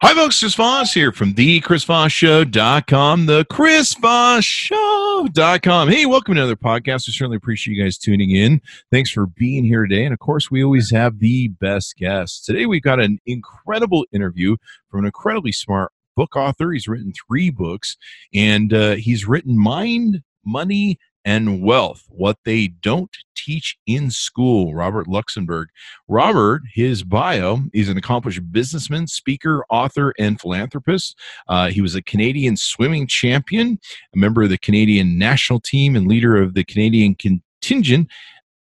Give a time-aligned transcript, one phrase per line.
[0.00, 0.38] Hi, folks.
[0.38, 5.88] Chris Voss here from the ChrisVossShow.com, the ChrisVossShow.com.
[5.88, 7.08] Hey, welcome to another podcast.
[7.08, 8.62] We certainly appreciate you guys tuning in.
[8.92, 10.04] Thanks for being here today.
[10.04, 12.46] And of course, we always have the best guests.
[12.46, 14.56] Today, we've got an incredible interview
[14.88, 16.70] from an incredibly smart book author.
[16.70, 17.96] He's written three books,
[18.32, 24.74] and uh, he's written Mind, Money, and wealth, what they don't teach in school.
[24.74, 25.66] Robert Luxenberg.
[26.08, 31.18] Robert, his bio, he's an accomplished businessman, speaker, author, and philanthropist.
[31.46, 33.78] Uh, he was a Canadian swimming champion,
[34.14, 38.08] a member of the Canadian national team, and leader of the Canadian contingent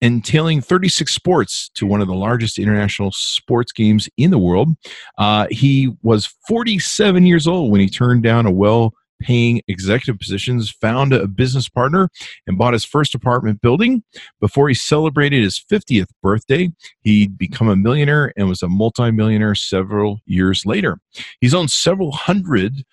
[0.02, 4.70] entailing 36 sports to one of the largest international sports games in the world.
[5.20, 8.92] Uh, he was 47 years old when he turned down a well
[9.22, 12.10] paying executive positions, found a business partner,
[12.48, 14.04] and bought his first apartment building.
[14.40, 16.70] Before he celebrated his 50th birthday,
[17.02, 21.00] he'd become a millionaire and was a multimillionaire several years later.
[21.42, 22.84] He's owned several hundred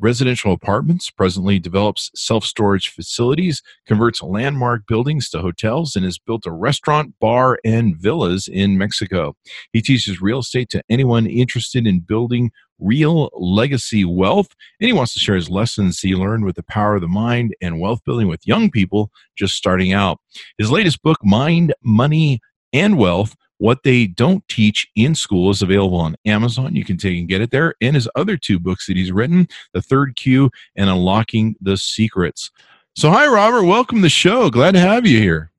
[0.00, 6.46] residential apartments, presently develops self storage facilities, converts landmark buildings to hotels, and has built
[6.46, 9.36] a restaurant, bar, and villas in Mexico.
[9.72, 15.12] He teaches real estate to anyone interested in building real legacy wealth, and he wants
[15.12, 18.26] to share his lessons he learned with the power of the mind and wealth building
[18.28, 20.18] with young people just starting out.
[20.58, 22.40] His latest book, Mind, Money,
[22.72, 26.74] and Wealth what They Don't Teach in School is available on Amazon.
[26.74, 27.74] You can take and get it there.
[27.82, 32.50] And his other two books that he's written, The Third Cue and Unlocking the Secrets.
[32.96, 33.64] So, hi, Robert.
[33.64, 34.48] Welcome to the show.
[34.48, 35.52] Glad to have you here.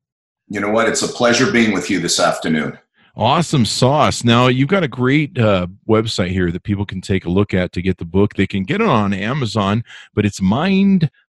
[0.49, 0.89] You know what?
[0.89, 2.77] It's a pleasure being with you this afternoon.
[3.15, 4.23] Awesome sauce.
[4.23, 7.71] Now, you've got a great uh, website here that people can take a look at
[7.73, 8.33] to get the book.
[8.33, 9.83] They can get it on Amazon,
[10.15, 10.41] but it's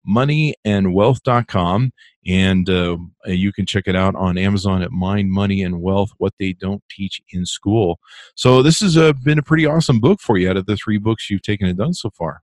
[0.08, 1.92] mindmoneyandwealth.com.
[2.26, 6.34] And uh, you can check it out on Amazon at Mind, Money, and Wealth What
[6.40, 8.00] They Don't Teach in School.
[8.34, 10.98] So, this has uh, been a pretty awesome book for you out of the three
[10.98, 12.42] books you've taken and done so far.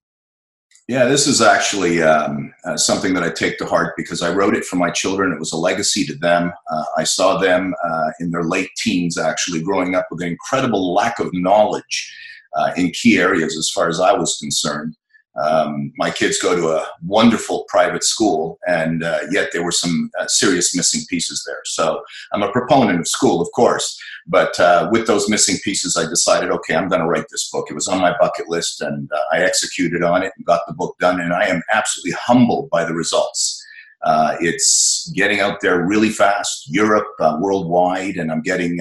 [0.89, 4.53] Yeah, this is actually um, uh, something that I take to heart because I wrote
[4.53, 5.31] it for my children.
[5.31, 6.51] It was a legacy to them.
[6.69, 10.93] Uh, I saw them uh, in their late teens actually growing up with an incredible
[10.93, 12.13] lack of knowledge
[12.57, 14.95] uh, in key areas as far as I was concerned.
[15.41, 20.11] Um, my kids go to a wonderful private school, and uh, yet there were some
[20.19, 21.61] uh, serious missing pieces there.
[21.65, 26.07] So I'm a proponent of school, of course, but uh, with those missing pieces, I
[26.07, 27.67] decided, okay, I'm going to write this book.
[27.69, 30.73] It was on my bucket list, and uh, I executed on it and got the
[30.73, 31.19] book done.
[31.19, 33.59] And I am absolutely humbled by the results.
[34.03, 38.79] Uh, it's getting out there really fast, Europe, uh, worldwide, and I'm getting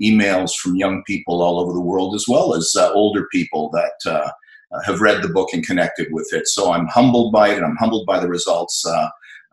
[0.00, 4.30] emails from young people all over the world as well as older people that uh,
[4.84, 6.48] have read the book and connected with it.
[6.48, 7.56] So I'm humbled by it.
[7.56, 9.08] And I'm humbled by the results uh,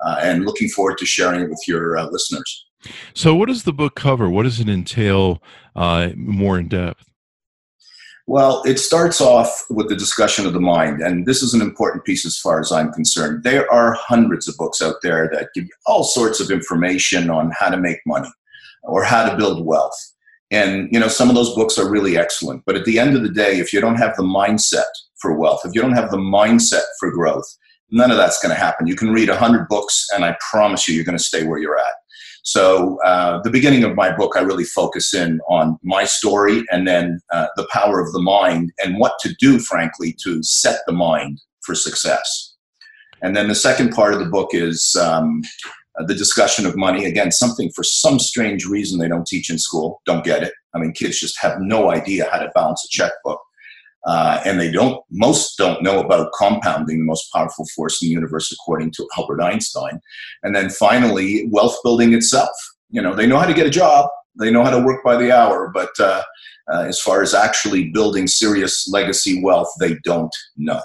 [0.06, 2.66] uh, and looking forward to sharing it with your listeners.
[3.14, 4.30] So, what does the book cover?
[4.30, 5.42] What does it entail
[5.76, 7.06] more in depth?
[8.26, 12.06] Well, it starts off with the discussion of the mind, and this is an important
[12.06, 13.44] piece as far as I'm concerned.
[13.44, 17.52] There are hundreds of books out there that give you all sorts of information on
[17.58, 18.32] how to make money
[18.84, 19.98] or how to build wealth.
[20.52, 23.24] And you know, some of those books are really excellent, but at the end of
[23.24, 24.84] the day, if you don't have the mindset
[25.24, 27.48] for wealth, if you don't have the mindset for growth,
[27.90, 28.86] none of that's going to happen.
[28.86, 31.80] You can read 100 books, and I promise you, you're going to stay where you're
[31.80, 31.94] at.
[32.44, 36.86] So, uh, the beginning of my book, I really focus in on my story and
[36.86, 40.92] then uh, the power of the mind and what to do, frankly, to set the
[40.92, 42.56] mind for success.
[43.22, 45.42] And then the second part of the book is um,
[46.06, 47.06] the discussion of money.
[47.06, 50.02] Again, something for some strange reason they don't teach in school.
[50.06, 50.54] Don't get it.
[50.76, 53.40] I mean, kids just have no idea how to balance a checkbook.
[54.06, 58.14] Uh, and they don't, most don't know about compounding, the most powerful force in the
[58.14, 60.02] universe, according to Albert Einstein.
[60.44, 62.52] And then finally, wealth building itself.
[62.90, 64.10] You know, they know how to get a job,
[64.40, 66.22] they know how to work by the hour, but uh,
[66.72, 70.82] uh, as far as actually building serious legacy wealth, they don't know.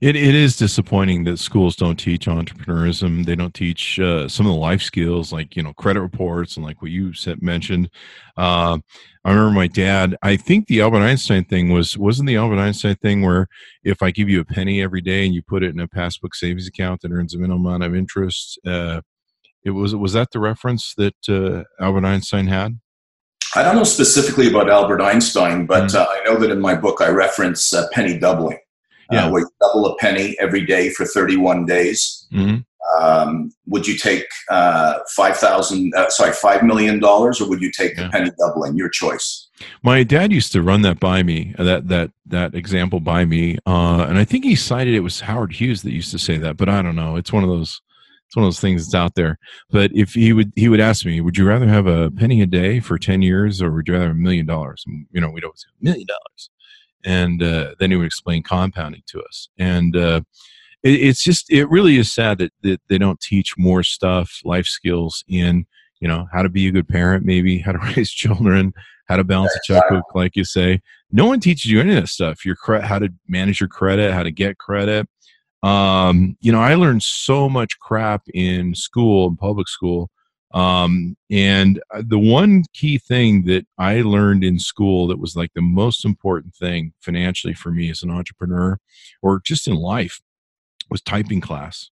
[0.00, 3.26] It, it is disappointing that schools don't teach entrepreneurism.
[3.26, 6.64] They don't teach uh, some of the life skills like you know credit reports and
[6.64, 7.90] like what you said, mentioned.
[8.36, 8.78] Uh,
[9.24, 10.16] I remember my dad.
[10.22, 13.46] I think the Albert Einstein thing was wasn't the Albert Einstein thing where
[13.84, 16.34] if I give you a penny every day and you put it in a passbook
[16.34, 19.02] savings account that earns a minimum amount of interest, uh,
[19.64, 22.80] it was was that the reference that uh, Albert Einstein had?
[23.54, 25.96] I don't know specifically about Albert Einstein, but mm-hmm.
[25.96, 28.58] uh, I know that in my book I reference uh, penny doubling
[29.10, 29.26] yeah.
[29.26, 32.26] uh, where you double a penny every day for 31 days.
[32.32, 32.58] Mm-hmm.
[32.98, 35.94] Um, would you take uh, five thousand?
[35.94, 38.04] Uh, sorry, five million dollars, or would you take yeah.
[38.04, 38.76] the penny doubling?
[38.76, 39.48] Your choice.
[39.82, 41.54] My dad used to run that by me.
[41.58, 45.20] Uh, that that that example by me, uh, and I think he cited it was
[45.20, 47.16] Howard Hughes that used to say that, but I don't know.
[47.16, 47.80] It's one of those.
[48.26, 49.38] It's one of those things that's out there.
[49.70, 52.46] But if he would, he would ask me, "Would you rather have a penny a
[52.46, 55.44] day for ten years, or would you rather have a million dollars?" You know, we'd
[55.44, 56.50] always say million dollars
[57.04, 59.48] and uh, then he would explain compounding to us.
[59.58, 60.20] And uh,
[60.82, 64.66] it, it's just it really is sad that, that they don't teach more stuff, life
[64.66, 65.66] skills in
[66.00, 68.72] you know how to be a good parent, maybe how to raise children,
[69.06, 70.80] how to balance a checkbook, like you say.
[71.12, 72.44] No one teaches you any of that stuff.
[72.44, 75.08] Your cre- how to manage your credit, how to get credit.
[75.62, 80.10] Um, you know, I learned so much crap in school, in public school.
[80.52, 85.52] Um, and uh, the one key thing that I learned in school that was like
[85.54, 88.78] the most important thing financially for me as an entrepreneur
[89.22, 90.20] or just in life
[90.90, 91.90] was typing class.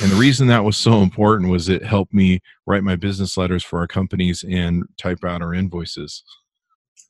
[0.00, 3.64] And the reason that was so important was it helped me write my business letters
[3.64, 6.22] for our companies and type out our invoices.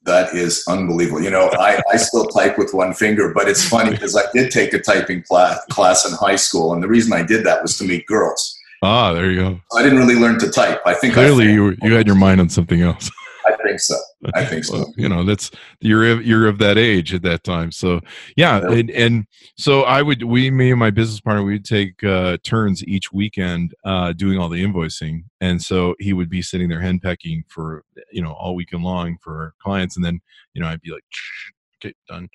[0.05, 1.21] That is unbelievable.
[1.21, 4.51] You know, I, I still type with one finger, but it's funny because I did
[4.51, 6.73] take a typing class, class in high school.
[6.73, 8.58] And the reason I did that was to meet girls.
[8.83, 9.61] Ah, there you go.
[9.77, 10.81] I didn't really learn to type.
[10.87, 13.11] I think clearly I you you had your mind on something else.
[13.49, 13.97] I think so.
[14.35, 14.75] I think so.
[14.75, 17.73] Well, you know, that's you're you're of that age at that time.
[17.73, 18.01] So
[18.37, 18.79] yeah, yeah.
[18.79, 19.27] And, and
[19.57, 23.75] so I would we me and my business partner we'd take uh, turns each weekend
[23.85, 28.23] uh, doing all the invoicing, and so he would be sitting there henpecking for you
[28.23, 30.21] know all weekend long for clients, and then
[30.55, 31.05] you know I'd be like,
[31.83, 32.29] okay, done.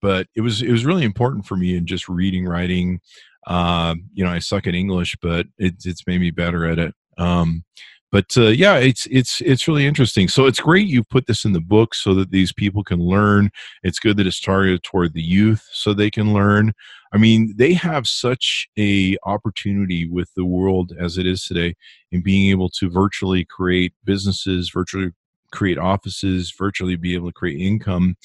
[0.00, 3.00] But it was it was really important for me in just reading, writing.
[3.46, 6.94] Uh, you know, I suck at English, but it's it's made me better at it.
[7.18, 7.64] Um,
[8.12, 10.28] but uh, yeah, it's it's it's really interesting.
[10.28, 13.50] So it's great you put this in the book so that these people can learn.
[13.82, 16.74] It's good that it's targeted toward the youth so they can learn.
[17.14, 21.74] I mean, they have such a opportunity with the world as it is today
[22.10, 25.10] in being able to virtually create businesses, virtually
[25.50, 28.16] create offices, virtually be able to create income,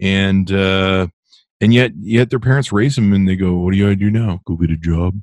[0.00, 1.08] and uh,
[1.62, 4.10] and yet yet their parents raise them and they go, "What do you gotta do
[4.10, 4.42] now?
[4.44, 5.18] Go get a job."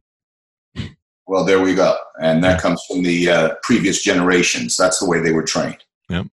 [1.27, 1.95] Well, there we go.
[2.19, 2.59] And that yeah.
[2.59, 4.75] comes from the uh, previous generations.
[4.75, 5.83] That's the way they were trained.
[6.09, 6.25] Yep.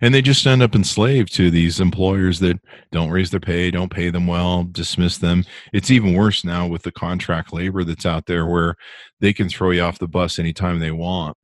[0.00, 2.60] And they just end up enslaved to these employers that
[2.92, 5.44] don't raise their pay, don't pay them well, dismiss them.
[5.72, 8.76] It's even worse now with the contract labor that's out there where
[9.20, 11.36] they can throw you off the bus anytime they want.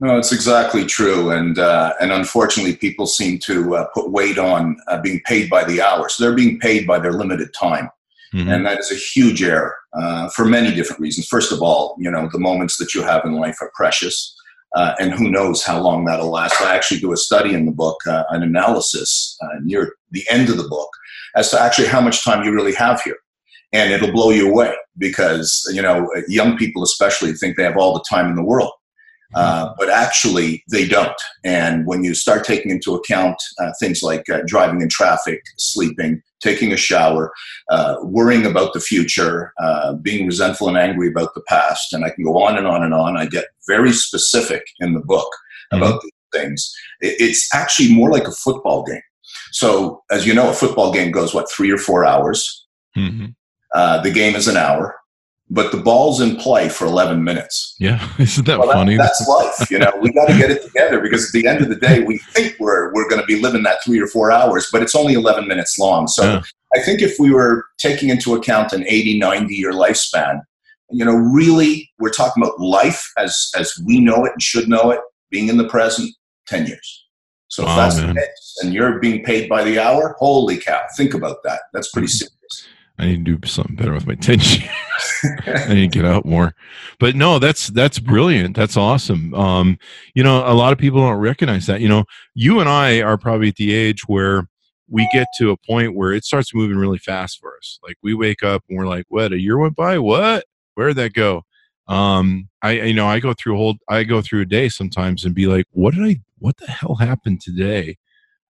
[0.00, 4.76] No, it's exactly true, and uh, and unfortunately, people seem to uh, put weight on
[4.88, 6.08] uh, being paid by the hour.
[6.08, 7.90] So they're being paid by their limited time,
[8.34, 8.48] mm-hmm.
[8.48, 11.26] and that is a huge error uh, for many different reasons.
[11.28, 14.34] First of all, you know, the moments that you have in life are precious,
[14.74, 16.62] uh, and who knows how long that'll last.
[16.62, 20.48] I actually do a study in the book, uh, an analysis uh, near the end
[20.48, 20.88] of the book,
[21.36, 23.16] as to actually how much time you really have here.
[23.74, 27.92] And it'll blow you away because, you know, young people especially think they have all
[27.92, 28.70] the time in the world.
[29.34, 31.20] Uh, but actually, they don't.
[31.44, 36.22] And when you start taking into account uh, things like uh, driving in traffic, sleeping,
[36.40, 37.32] taking a shower,
[37.70, 42.10] uh, worrying about the future, uh, being resentful and angry about the past, and I
[42.10, 43.16] can go on and on and on.
[43.16, 45.30] I get very specific in the book
[45.72, 45.82] mm-hmm.
[45.82, 46.74] about these things.
[47.00, 49.02] It's actually more like a football game.
[49.52, 52.66] So, as you know, a football game goes, what, three or four hours?
[52.96, 53.26] Mm-hmm.
[53.74, 54.96] Uh, the game is an hour
[55.54, 57.76] but the ball's in play for 11 minutes.
[57.78, 58.96] Yeah, isn't that well, funny?
[58.96, 59.70] That, that's life.
[59.70, 62.02] You know, we got to get it together because at the end of the day,
[62.02, 64.96] we think we're we're going to be living that three or four hours, but it's
[64.96, 66.08] only 11 minutes long.
[66.08, 66.42] So yeah.
[66.74, 70.40] I think if we were taking into account an 80, 90 year lifespan,
[70.90, 74.90] you know, really, we're talking about life as as we know it and should know
[74.90, 76.10] it, being in the present,
[76.48, 77.06] 10 years.
[77.46, 78.08] So if that's man.
[78.08, 80.82] the case, and you're being paid by the hour, holy cow!
[80.96, 81.60] Think about that.
[81.72, 82.32] That's pretty serious.
[82.98, 84.68] I need to do something better with my tension.
[85.46, 86.54] I need to get out more.
[87.00, 88.56] But no, that's that's brilliant.
[88.56, 89.34] That's awesome.
[89.34, 89.78] Um,
[90.14, 91.80] you know, a lot of people don't recognize that.
[91.80, 92.04] You know,
[92.34, 94.48] you and I are probably at the age where
[94.88, 97.78] we get to a point where it starts moving really fast for us.
[97.82, 99.32] Like we wake up and we're like, "What?
[99.32, 99.98] A year went by?
[99.98, 100.44] What?
[100.74, 101.42] Where'd that go?"
[101.88, 105.24] Um, I you know I go through a whole I go through a day sometimes
[105.24, 106.20] and be like, "What did I?
[106.38, 107.98] What the hell happened today?"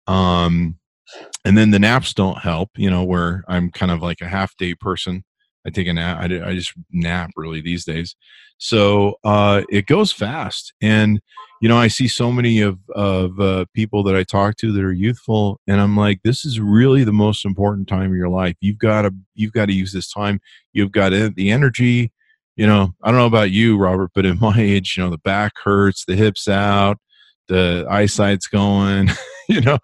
[0.07, 0.80] Um,
[1.45, 4.57] and then the naps don't help you know where i'm kind of like a half
[4.57, 5.25] day person.
[5.67, 8.17] I take a nap i, I just nap really these days.
[8.62, 10.75] So uh, it goes fast.
[10.83, 11.21] And
[11.62, 14.83] you know i see so many of of uh, people that i talk to that
[14.83, 18.57] are youthful and i'm like this is really the most important time of your life.
[18.61, 20.40] You've got to you've got to use this time.
[20.73, 22.12] You've got the energy
[22.61, 25.19] you know i don't know about you robert but at my age you know the
[25.19, 26.99] back hurts the hips out
[27.49, 29.09] the eyesight's going
[29.49, 29.79] you know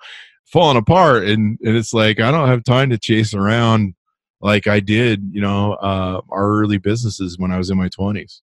[0.47, 3.95] falling apart and, and it's like i don't have time to chase around
[4.41, 8.41] like i did you know uh, our early businesses when i was in my 20s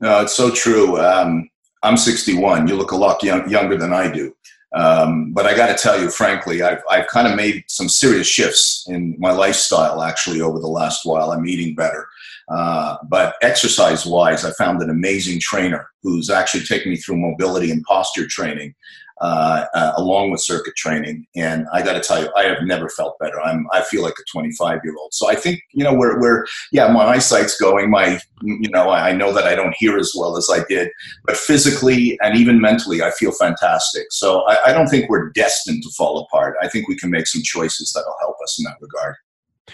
[0.00, 1.48] no it's so true um,
[1.82, 4.34] i'm 61 you look a lot young, younger than i do.
[4.72, 8.28] Um, but i got to tell you frankly i've, I've kind of made some serious
[8.28, 12.08] shifts in my lifestyle actually over the last while i'm eating better.
[12.48, 17.70] Uh, but exercise wise, I found an amazing trainer who's actually taken me through mobility
[17.70, 18.74] and posture training
[19.20, 21.26] uh, uh, along with circuit training.
[21.36, 23.40] And I got to tell you, I have never felt better.
[23.40, 25.14] I'm, I feel like a 25 year old.
[25.14, 27.90] So I think, you know, we're, we're, yeah, my eyesight's going.
[27.90, 30.90] My, you know, I know that I don't hear as well as I did,
[31.24, 34.06] but physically and even mentally, I feel fantastic.
[34.10, 36.56] So I, I don't think we're destined to fall apart.
[36.60, 39.16] I think we can make some choices that'll help us in that regard.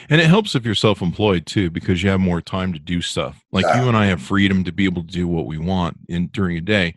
[0.09, 3.01] And it helps if you're self employed too, because you have more time to do
[3.01, 3.43] stuff.
[3.51, 6.29] Like you and I have freedom to be able to do what we want in
[6.29, 6.95] during a day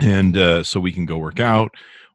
[0.00, 1.72] and uh, so we can go work out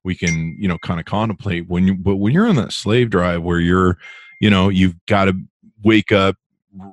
[0.07, 3.09] we can you know kind of contemplate when you but when you're on that slave
[3.09, 3.97] drive where you're
[4.39, 5.33] you know you've got to
[5.83, 6.35] wake up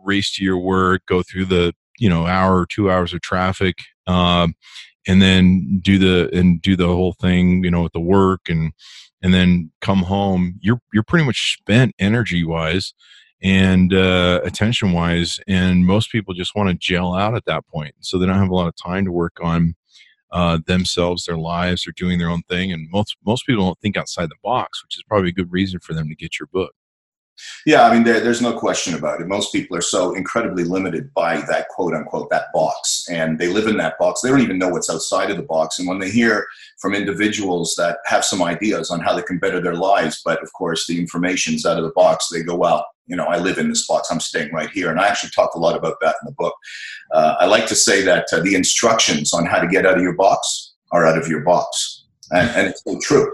[0.05, 3.77] race to your work go through the you know hour or two hours of traffic
[4.07, 4.55] um,
[5.07, 8.73] and then do the and do the whole thing you know with the work and
[9.23, 12.95] and then come home you're you're pretty much spent energy wise
[13.43, 17.95] and uh, attention wise and most people just want to gel out at that point
[18.01, 19.77] so they don't have a lot of time to work on
[20.35, 23.97] uh, themselves, their lives, they're doing their own thing, and most most people don't think
[23.97, 26.75] outside the box, which is probably a good reason for them to get your book.
[27.67, 29.27] Yeah, I mean, there, there's no question about it.
[29.27, 33.69] Most people are so incredibly limited by that quote unquote that box, and they live
[33.69, 34.21] in that box.
[34.21, 35.79] They don't even know what's outside of the box.
[35.79, 36.47] And when they hear
[36.81, 40.53] from individuals that have some ideas on how they can better their lives, but of
[40.53, 43.69] course the information's out of the box, they go, "Well, you know, I live in
[43.69, 44.09] this box.
[44.11, 46.55] I'm staying right here." And I actually talk a lot about that in the book.
[47.13, 50.03] Uh, I like to say that uh, the instructions on how to get out of
[50.03, 53.33] your box are out of your box, and, and it's so true.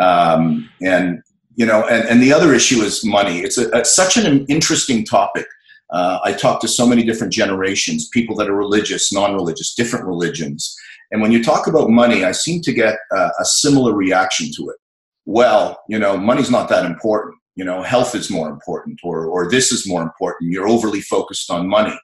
[0.00, 1.22] Um, and
[1.56, 3.40] you know, and, and the other issue is money.
[3.40, 5.46] It's, a, it's such an interesting topic.
[5.90, 10.76] Uh, I talk to so many different generations, people that are religious, non-religious, different religions,
[11.10, 14.68] and when you talk about money, I seem to get uh, a similar reaction to
[14.70, 14.76] it.
[15.24, 17.37] Well, you know, money's not that important.
[17.58, 20.52] You know, health is more important, or or this is more important.
[20.52, 21.98] You're overly focused on money.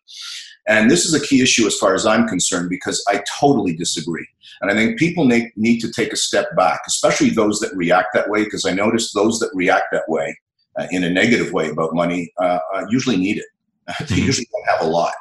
[0.67, 4.27] And this is a key issue as far as I'm concerned because I totally disagree.
[4.61, 8.09] And I think people need, need to take a step back, especially those that react
[8.15, 10.39] that way, because I notice those that react that way
[10.79, 13.45] uh, in a negative way about money uh, uh, usually need it.
[13.87, 14.25] they mm-hmm.
[14.25, 15.13] usually don't have a lot.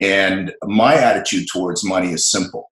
[0.00, 2.70] And my attitude towards money is simple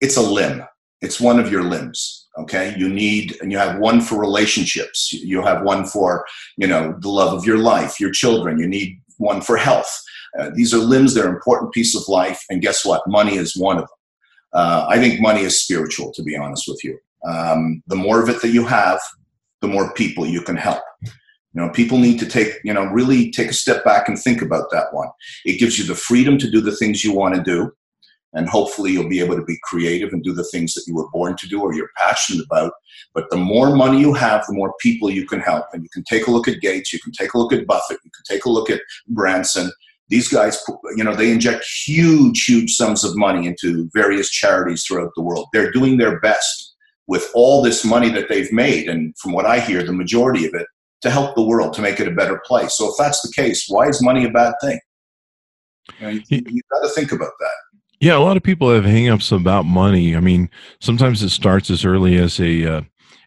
[0.00, 0.64] it's a limb,
[1.00, 2.25] it's one of your limbs.
[2.38, 5.10] Okay, you need, and you have one for relationships.
[5.12, 6.26] You have one for,
[6.58, 8.58] you know, the love of your life, your children.
[8.58, 9.90] You need one for health
[10.38, 13.06] uh, these are limbs, they're important piece of life, and guess what?
[13.06, 13.88] Money is one of them.
[14.52, 16.98] Uh, I think money is spiritual, to be honest with you.
[17.26, 19.00] Um, the more of it that you have,
[19.60, 20.82] the more people you can help.
[21.02, 24.42] You know, people need to take, you know, really take a step back and think
[24.42, 25.08] about that one.
[25.44, 27.72] It gives you the freedom to do the things you want to do.
[28.36, 31.10] And hopefully you'll be able to be creative and do the things that you were
[31.10, 32.72] born to do or you're passionate about.
[33.12, 35.66] But the more money you have, the more people you can help.
[35.72, 37.98] And you can take a look at Gates, you can take a look at Buffett,
[38.04, 39.72] you can take a look at Branson,
[40.08, 40.62] these guys,
[40.96, 45.48] you know, they inject huge, huge sums of money into various charities throughout the world.
[45.52, 46.74] They're doing their best
[47.08, 50.54] with all this money that they've made, and from what I hear, the majority of
[50.54, 50.66] it
[51.02, 52.76] to help the world to make it a better place.
[52.76, 54.80] So, if that's the case, why is money a bad thing?
[56.00, 57.52] You, know, you, you got to think about that.
[58.00, 60.14] Yeah, a lot of people have hangups about money.
[60.14, 60.50] I mean,
[60.80, 62.80] sometimes it starts as early as a uh,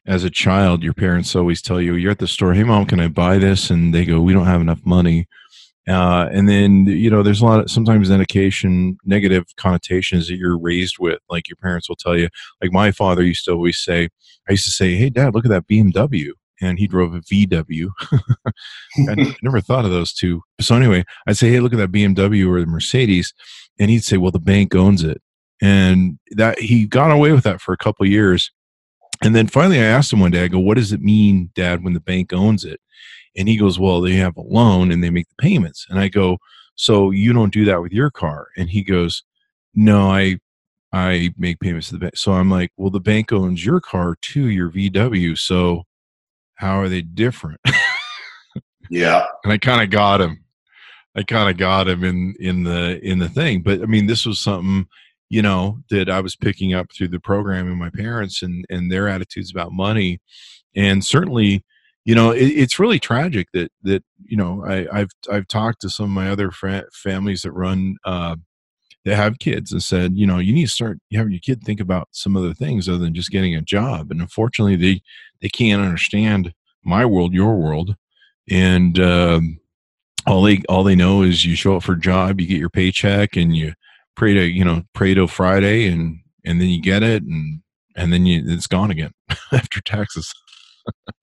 [0.05, 0.83] as a child.
[0.83, 2.53] Your parents always tell you, "You're at the store.
[2.53, 5.27] Hey, mom, can I buy this?" And they go, "We don't have enough money."
[5.87, 10.59] Uh, and then you know there's a lot of sometimes dedication negative connotations that you're
[10.59, 12.29] raised with like your parents will tell you
[12.61, 14.09] like my father used to always say
[14.49, 16.29] i used to say hey dad look at that bmw
[16.61, 17.89] and he drove a vw
[19.09, 22.47] i never thought of those two so anyway i'd say hey look at that bmw
[22.49, 23.33] or the mercedes
[23.79, 25.21] and he'd say well the bank owns it
[25.61, 28.51] and that he got away with that for a couple years
[29.23, 31.83] and then finally i asked him one day i go what does it mean dad
[31.83, 32.79] when the bank owns it
[33.35, 35.85] and he goes, Well, they have a loan and they make the payments.
[35.89, 36.37] And I go,
[36.75, 38.47] So you don't do that with your car?
[38.57, 39.23] And he goes,
[39.73, 40.39] No, I
[40.91, 42.17] I make payments to the bank.
[42.17, 45.37] So I'm like, Well, the bank owns your car too, your VW.
[45.37, 45.83] So
[46.55, 47.61] how are they different?
[48.89, 49.25] yeah.
[49.43, 50.43] And I kind of got him.
[51.15, 53.61] I kind of got him in in the in the thing.
[53.61, 54.87] But I mean, this was something
[55.29, 58.91] you know that I was picking up through the program and my parents and and
[58.91, 60.19] their attitudes about money,
[60.75, 61.63] and certainly
[62.05, 65.89] you know it, it's really tragic that that you know I, have I've talked to
[65.89, 68.35] some of my other fr- families that run uh,
[69.05, 71.79] that have kids and said you know you need to start having your kid think
[71.79, 75.01] about some other things other than just getting a job and unfortunately they
[75.41, 77.95] they can't understand my world your world
[78.49, 79.59] and um,
[80.29, 82.69] all they all they know is you show up for a job you get your
[82.69, 83.73] paycheck and you
[84.15, 87.61] pray to you know pray till friday and and then you get it and
[87.95, 89.11] and then you, it's gone again
[89.51, 90.33] after taxes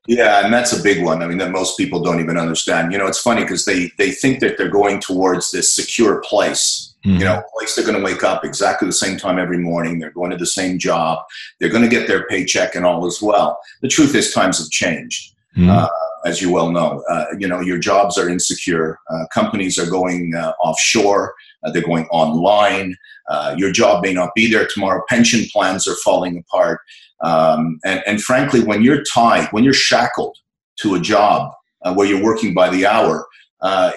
[0.07, 1.23] yeah, and that's a big one.
[1.23, 2.93] I mean, that most people don't even understand.
[2.93, 6.95] You know, it's funny because they they think that they're going towards this secure place,
[7.07, 7.19] Mm-hmm.
[7.19, 10.01] You know, place they're going to wake up exactly the same time every morning.
[10.01, 11.21] They're going to the same job.
[11.61, 13.61] They're going to get their paycheck and all as well.
[13.81, 15.36] The truth is, times have changed.
[15.57, 15.71] Mm-hmm.
[15.71, 15.89] Uh,
[16.25, 18.99] as you well know, uh, you know your jobs are insecure.
[19.11, 21.35] Uh, companies are going uh, offshore.
[21.63, 22.97] Uh, they're going online.
[23.29, 25.03] Uh, your job may not be there tomorrow.
[25.09, 26.81] Pension plans are falling apart.
[27.23, 30.37] Um, and, and frankly, when you're tied, when you're shackled
[30.81, 31.53] to a job
[31.95, 33.27] where you're working by the hour,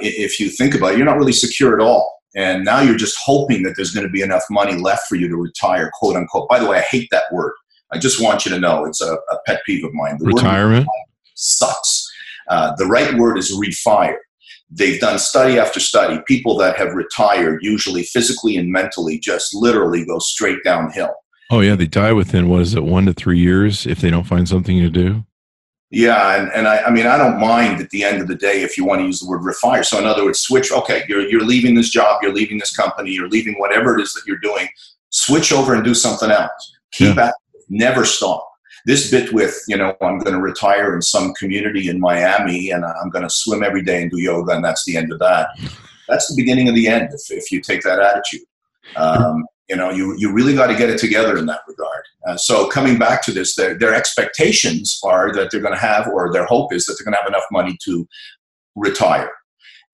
[0.02, 3.18] if you think about it, you're not really secure at all and now you're just
[3.24, 6.48] hoping that there's going to be enough money left for you to retire, quote unquote.
[6.48, 7.54] By the way, I hate that word.
[7.92, 10.18] I just want you to know it's a, a pet peeve of mine.
[10.20, 10.88] The Retirement
[11.40, 12.10] sucks.
[12.48, 14.18] Uh, the right word is refire.
[14.72, 16.22] They've done study after study.
[16.28, 21.14] People that have retired, usually physically and mentally, just literally go straight downhill.
[21.52, 24.26] Oh yeah, they die within what is it, one to three years if they don't
[24.26, 25.26] find something to do.
[25.92, 28.62] Yeah, and, and I, I mean, I don't mind at the end of the day
[28.62, 29.84] if you want to use the word refire.
[29.84, 33.12] So, in other words, switch, okay, you're, you're leaving this job, you're leaving this company,
[33.12, 34.68] you're leaving whatever it is that you're doing,
[35.10, 36.78] switch over and do something else.
[36.92, 37.30] Keep yeah.
[37.30, 37.34] at
[37.70, 38.49] never stop.
[38.86, 42.86] This bit with, you know, I'm going to retire in some community in Miami and
[42.86, 45.50] I'm going to swim every day and do yoga, and that's the end of that.
[46.08, 48.48] That's the beginning of the end if, if you take that attitude.
[48.96, 52.04] Um, you know, you, you really got to get it together in that regard.
[52.26, 56.08] Uh, so coming back to this, their, their expectations are that they're going to have,
[56.08, 58.08] or their hope is that they're going to have enough money to
[58.76, 59.32] retire.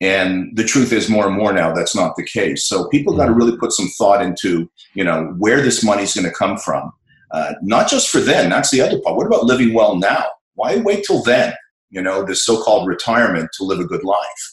[0.01, 2.67] And the truth is, more and more now, that's not the case.
[2.67, 3.39] So people got to mm-hmm.
[3.39, 6.91] really put some thought into, you know, where this money's going to come from.
[7.35, 8.49] Uh, not just for then.
[8.49, 9.17] That's the other part.
[9.17, 10.25] What about living well now?
[10.53, 11.53] Why wait till then?
[11.89, 14.43] You know, this so-called retirement to live a good life.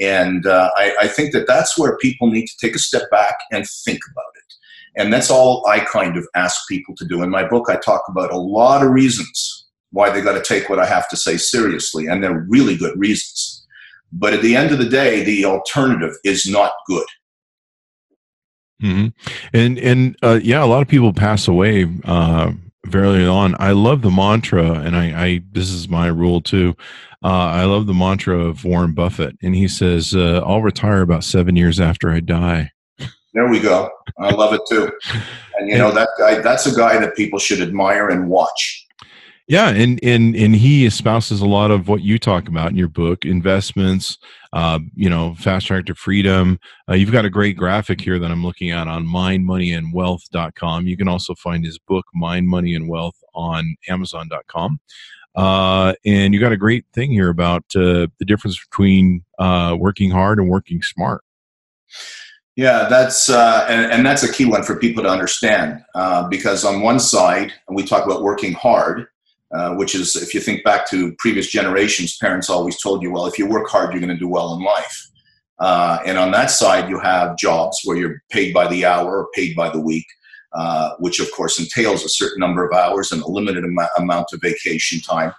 [0.00, 3.36] And uh, I, I think that that's where people need to take a step back
[3.52, 5.00] and think about it.
[5.00, 7.22] And that's all I kind of ask people to do.
[7.22, 10.68] In my book, I talk about a lot of reasons why they got to take
[10.68, 13.64] what I have to say seriously, and they're really good reasons.
[14.12, 17.06] But at the end of the day, the alternative is not good.
[18.82, 19.08] Mm-hmm.
[19.56, 22.52] And and uh, yeah, a lot of people pass away uh,
[22.86, 23.56] very early on.
[23.58, 26.76] I love the mantra, and I, I this is my rule too.
[27.24, 31.24] Uh, I love the mantra of Warren Buffett, and he says, uh, "I'll retire about
[31.24, 32.70] seven years after I die."
[33.32, 33.90] There we go.
[34.18, 34.90] I love it too.
[35.58, 36.40] And you know that guy.
[36.40, 38.85] That's a guy that people should admire and watch.
[39.48, 42.88] Yeah, and and and he espouses a lot of what you talk about in your
[42.88, 44.18] book: investments,
[44.52, 46.58] uh, you know, fast track to freedom.
[46.90, 50.88] Uh, you've got a great graphic here that I'm looking at on mindmoneyandwealth.com.
[50.88, 54.80] You can also find his book, Mind, Money, and Wealth, on Amazon.com.
[55.36, 60.10] Uh, and you got a great thing here about uh, the difference between uh, working
[60.10, 61.22] hard and working smart.
[62.56, 66.64] Yeah, that's uh, and, and, that's a key one for people to understand uh, because
[66.64, 69.08] on one side, we talk about working hard,
[69.54, 73.26] uh, which is if you think back to previous generations, parents always told you, well,
[73.26, 75.08] if you work hard, you're going to do well in life.
[75.58, 79.28] Uh, and on that side, you have jobs where you're paid by the hour or
[79.34, 80.06] paid by the week,
[80.52, 84.26] uh, which of course entails a certain number of hours and a limited am- amount
[84.32, 85.32] of vacation time.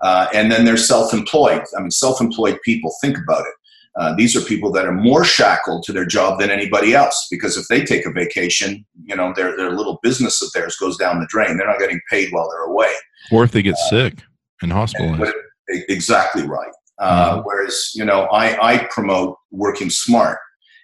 [0.00, 1.62] Uh, and then there's self-employed.
[1.76, 2.94] I mean, self-employed people.
[3.02, 3.54] Think about it
[4.00, 7.58] uh, these are people that are more shackled to their job than anybody else because
[7.58, 11.20] if they take a vacation, you know, their, their little business of theirs goes down
[11.20, 11.58] the drain.
[11.58, 12.90] They're not getting paid while they're away.
[13.30, 14.22] Or if they get uh, sick
[14.62, 15.34] and hospitalized.
[15.68, 16.72] And, exactly right.
[16.98, 17.40] Uh, mm-hmm.
[17.44, 20.38] Whereas, you know, I, I promote working smart.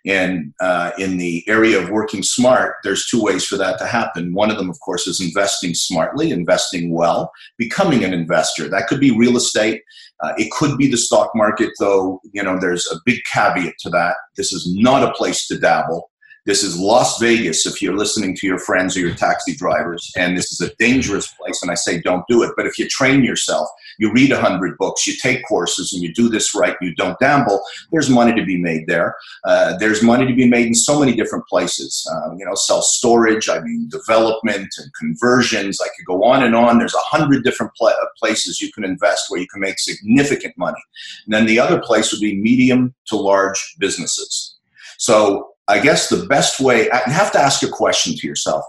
[0.07, 4.35] And uh, in the area of working smart, there's two ways for that to happen.
[4.35, 8.69] One of them, of course, is investing smartly, investing well, becoming an investor.
[8.69, 9.83] That could be real estate.
[10.23, 12.21] Uh, it could be the stock market, though.
[12.33, 14.17] You know, there's a big caveat to that.
[14.37, 16.09] This is not a place to dabble.
[16.47, 20.39] This is Las Vegas if you're listening to your friends or your taxi drivers, and
[20.39, 21.61] this is a dangerous place.
[21.61, 22.53] And I say don't do it.
[22.57, 26.15] But if you train yourself, you read a hundred books, you take courses, and you
[26.15, 27.61] do this right, you don't gamble.
[27.91, 29.17] There's money to be made there.
[29.43, 32.09] Uh, there's money to be made in so many different places.
[32.13, 33.49] Uh, you know, self storage.
[33.49, 35.81] I mean, development and conversions.
[35.81, 36.79] I could go on and on.
[36.79, 40.57] There's a hundred different pl- uh, places you can invest where you can make significant
[40.57, 40.83] money.
[41.25, 44.53] And then the other place would be medium to large businesses.
[44.99, 48.65] So I guess the best way, you have to ask a question to yourself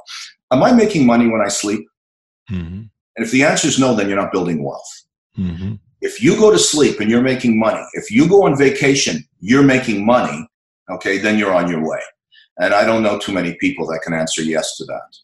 [0.51, 1.87] Am I making money when I sleep?
[2.49, 2.83] Mm-hmm.
[3.17, 5.03] And if the answer is no, then you're not building wealth.
[5.37, 5.75] Mm-hmm.
[6.01, 9.63] If you go to sleep and you're making money, if you go on vacation, you're
[9.63, 10.47] making money,
[10.89, 11.99] okay, then you're on your way.
[12.59, 15.17] And I don't know too many people that can answer yes to that.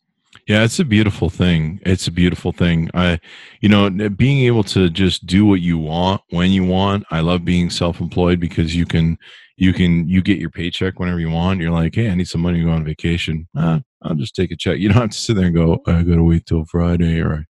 [0.47, 1.79] Yeah, it's a beautiful thing.
[1.85, 2.89] It's a beautiful thing.
[2.93, 3.19] I,
[3.61, 7.05] you know, being able to just do what you want when you want.
[7.11, 9.17] I love being self-employed because you can
[9.55, 11.61] you can you get your paycheck whenever you want.
[11.61, 13.47] You're like, hey, I need some money to go on vacation.
[13.55, 14.79] Ah, I'll just take a check.
[14.79, 17.21] You don't have to sit there and go, I got to wait till Friday.
[17.21, 17.45] Or,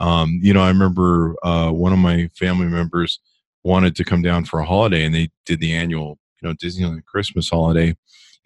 [0.00, 3.20] um, you know, I remember uh, one of my family members
[3.64, 7.04] wanted to come down for a holiday, and they did the annual, you know, Disneyland
[7.06, 7.96] Christmas holiday, And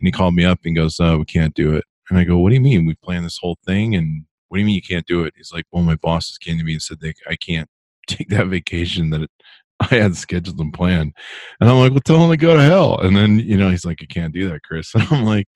[0.02, 2.50] he called me up and goes, uh, "We can't do it." And I go, "What
[2.50, 2.86] do you mean?
[2.86, 5.52] We planned this whole thing, and what do you mean you can't do it?" He's
[5.52, 7.68] like, "Well, my bosses came to me and said they I can't
[8.08, 9.30] take that vacation that
[9.80, 11.14] I had scheduled and planned."
[11.60, 13.84] And I'm like, "Well, tell them to go to hell." And then you know he's
[13.84, 15.46] like, You can't do that, Chris." And I'm like,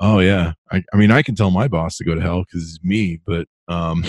[0.00, 2.62] "Oh yeah, I, I mean I can tell my boss to go to hell because
[2.62, 4.04] it's me, but um."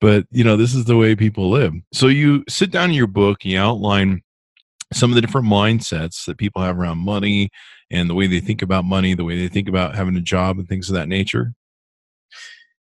[0.00, 3.06] but you know this is the way people live so you sit down in your
[3.06, 4.20] book you outline
[4.92, 7.50] some of the different mindsets that people have around money
[7.94, 10.58] and the way they think about money the way they think about having a job
[10.58, 11.54] and things of that nature?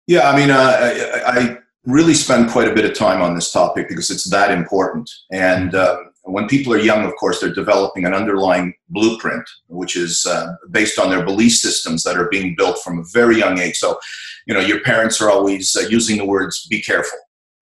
[0.08, 0.94] Yeah i mean uh,
[1.26, 4.52] I, I, really spend quite a bit of time on this topic because it's that
[4.52, 5.10] important.
[5.32, 10.24] And uh, when people are young of course they're developing an underlying blueprint which is
[10.28, 13.78] uh, based on their belief systems that are being built from a very young age.
[13.78, 14.00] So
[14.46, 17.18] you know your parents are always uh, using the words be careful.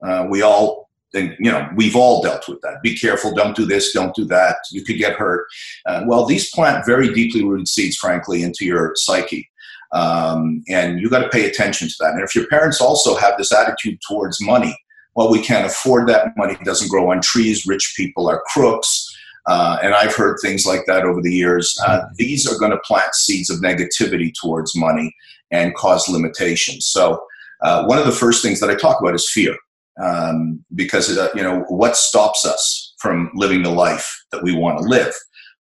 [0.06, 2.82] Uh, we all and you know we've all dealt with that.
[2.82, 5.46] Be careful don't do this don't do that you could get hurt.
[5.86, 9.50] Uh, well these plant very deeply rooted seeds frankly into your psyche.
[9.92, 12.14] Um, and you got to pay attention to that.
[12.14, 14.76] And if your parents also have this attitude towards money
[15.16, 19.06] well we can't afford that money doesn't grow on trees rich people are crooks.
[19.46, 21.76] Uh, and I've heard things like that over the years.
[21.86, 25.16] Uh, these are going to plant seeds of negativity towards money
[25.50, 26.86] and cause limitations.
[26.88, 27.24] So,
[27.62, 29.56] uh, one of the first things that I talk about is fear,
[30.02, 34.80] um, because uh, you know what stops us from living the life that we want
[34.80, 35.14] to live.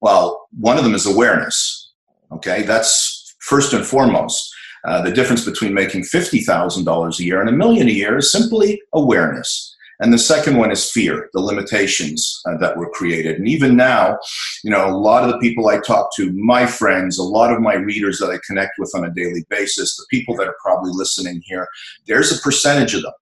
[0.00, 1.92] Well, one of them is awareness.
[2.32, 4.52] Okay, that's first and foremost.
[4.84, 8.18] Uh, the difference between making fifty thousand dollars a year and a million a year
[8.18, 9.72] is simply awareness.
[9.98, 13.38] And the second one is fear, the limitations uh, that were created.
[13.38, 14.18] And even now,
[14.62, 17.62] you know, a lot of the people I talk to, my friends, a lot of
[17.62, 20.90] my readers that I connect with on a daily basis, the people that are probably
[20.92, 21.66] listening here,
[22.06, 23.12] there's a percentage of them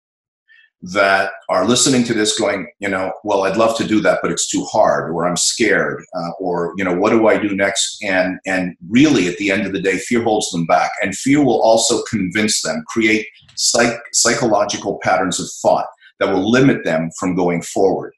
[0.93, 4.31] that are listening to this going, you know, well, I'd love to do that, but
[4.31, 7.97] it's too hard, or I'm scared, uh, or you know, what do I do next?
[8.03, 11.43] And and really, at the end of the day, fear holds them back, and fear
[11.43, 15.87] will also convince them, create psych- psychological patterns of thought
[16.21, 18.13] that will limit them from going forward.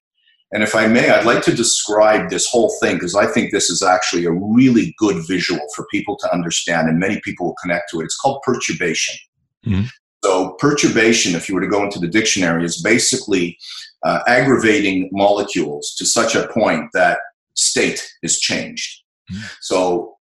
[0.52, 3.68] And if I may, I'd like to describe this whole thing because I think this
[3.70, 7.90] is actually a really good visual for people to understand, and many people will connect
[7.90, 8.04] to it.
[8.04, 9.16] It's called perturbation.
[9.64, 9.86] Mm-hmm.
[10.26, 13.56] So, perturbation, if you were to go into the dictionary, is basically
[14.02, 17.18] uh, aggravating molecules to such a point that
[17.54, 19.04] state is changed.
[19.32, 19.46] Mm-hmm.
[19.60, 20.16] So,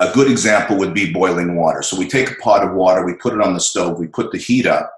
[0.00, 1.82] a good example would be boiling water.
[1.82, 4.32] So, we take a pot of water, we put it on the stove, we put
[4.32, 4.90] the heat up,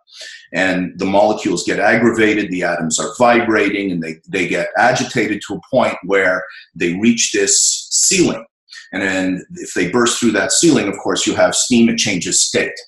[0.52, 5.54] and the molecules get aggravated, the atoms are vibrating, and they, they get agitated to
[5.54, 8.46] a point where they reach this ceiling.
[8.92, 12.40] And then if they burst through that ceiling, of course, you have steam, it changes
[12.40, 12.78] state.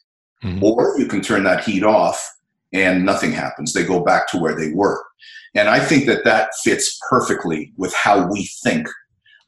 [0.42, 0.62] Mm-hmm.
[0.62, 2.24] Or you can turn that heat off
[2.72, 3.72] and nothing happens.
[3.72, 5.02] They go back to where they were.
[5.54, 8.88] And I think that that fits perfectly with how we think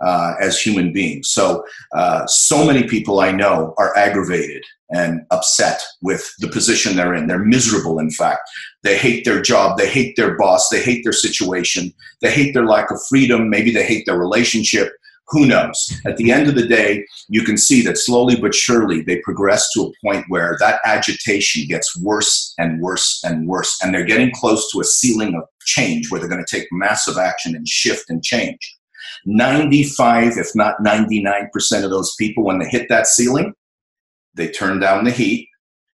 [0.00, 1.28] uh, as human beings.
[1.28, 1.62] So,
[1.94, 7.26] uh, so many people I know are aggravated and upset with the position they're in.
[7.26, 8.40] They're miserable, in fact.
[8.82, 12.66] They hate their job, they hate their boss, they hate their situation, they hate their
[12.66, 14.90] lack of freedom, maybe they hate their relationship.
[15.30, 16.00] Who knows?
[16.04, 19.68] At the end of the day, you can see that slowly but surely they progress
[19.72, 23.78] to a point where that agitation gets worse and worse and worse.
[23.82, 27.16] And they're getting close to a ceiling of change where they're going to take massive
[27.16, 28.58] action and shift and change.
[29.24, 31.48] 95, if not 99%
[31.84, 33.54] of those people, when they hit that ceiling,
[34.34, 35.48] they turn down the heat,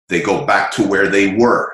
[0.09, 1.73] they go back to where they were.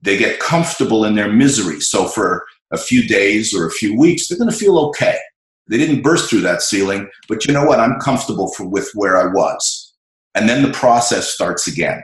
[0.00, 1.80] They get comfortable in their misery.
[1.80, 5.18] So for a few days or a few weeks, they're going to feel okay.
[5.68, 7.80] They didn't burst through that ceiling, but you know what?
[7.80, 9.94] I'm comfortable for, with where I was.
[10.34, 12.02] And then the process starts again.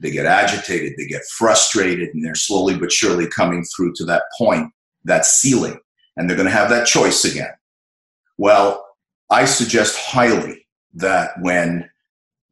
[0.00, 4.24] They get agitated, they get frustrated, and they're slowly but surely coming through to that
[4.36, 4.70] point,
[5.04, 5.78] that ceiling.
[6.16, 7.52] And they're going to have that choice again.
[8.38, 8.86] Well,
[9.30, 11.88] I suggest highly that when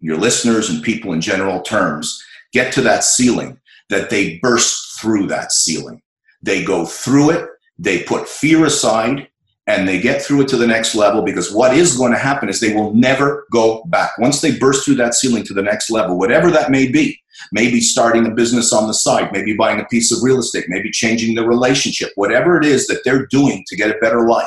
[0.00, 3.58] your listeners and people in general terms get to that ceiling,
[3.90, 6.00] that they burst through that ceiling.
[6.42, 9.28] They go through it, they put fear aside,
[9.66, 12.48] and they get through it to the next level because what is going to happen
[12.48, 14.10] is they will never go back.
[14.18, 17.18] Once they burst through that ceiling to the next level, whatever that may be,
[17.50, 20.90] maybe starting a business on the side, maybe buying a piece of real estate, maybe
[20.90, 24.46] changing the relationship, whatever it is that they're doing to get a better life,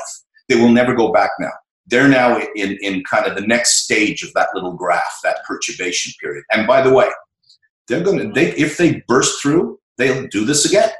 [0.49, 1.51] they will never go back now.
[1.87, 6.13] They're now in, in kind of the next stage of that little graph, that perturbation
[6.21, 6.43] period.
[6.51, 7.09] And by the way,
[7.87, 10.91] they're going to, they, if they burst through, they'll do this again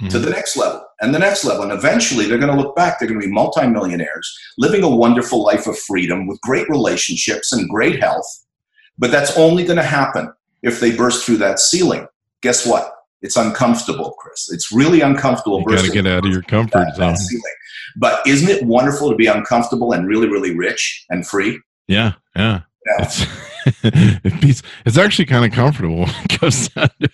[0.00, 0.08] mm-hmm.
[0.08, 1.62] to the next level and the next level.
[1.64, 5.42] And eventually they're going to look back, they're going to be multimillionaires, living a wonderful
[5.42, 8.26] life of freedom with great relationships and great health.
[8.98, 12.06] But that's only going to happen if they burst through that ceiling.
[12.42, 12.92] Guess what?
[13.22, 14.50] It's uncomfortable, Chris.
[14.50, 15.60] It's really uncomfortable.
[15.60, 17.16] You got to get out of your comfort zone.
[17.96, 21.60] But isn't it wonderful to be uncomfortable and really, really rich and free?
[21.86, 22.60] Yeah, yeah.
[22.86, 23.04] yeah.
[23.04, 23.26] It's,
[23.84, 27.10] it's, it's actually kind of comfortable it goes down to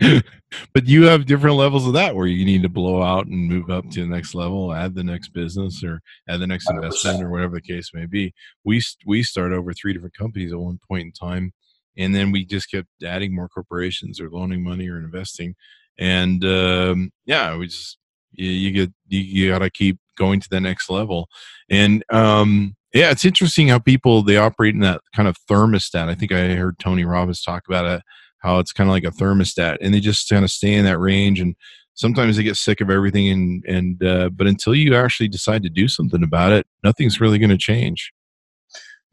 [0.00, 0.24] it.
[0.72, 3.70] but you have different levels of that where you need to blow out and move
[3.70, 6.76] up to the next level, add the next business or add the next 100%.
[6.76, 8.32] investment or whatever the case may be.
[8.64, 11.52] We we start over three different companies at one point in time,
[11.96, 15.54] and then we just kept adding more corporations or loaning money or investing,
[15.98, 17.98] and um, yeah, we just
[18.32, 21.28] you, you get you, you got to keep going to the next level,
[21.68, 26.08] and um, yeah, it's interesting how people they operate in that kind of thermostat.
[26.08, 28.02] I think I heard Tony Robbins talk about it
[28.40, 30.98] how it's kind of like a thermostat and they just kind of stay in that
[30.98, 31.54] range and
[31.94, 35.68] sometimes they get sick of everything and and uh, but until you actually decide to
[35.68, 38.12] do something about it nothing's really going to change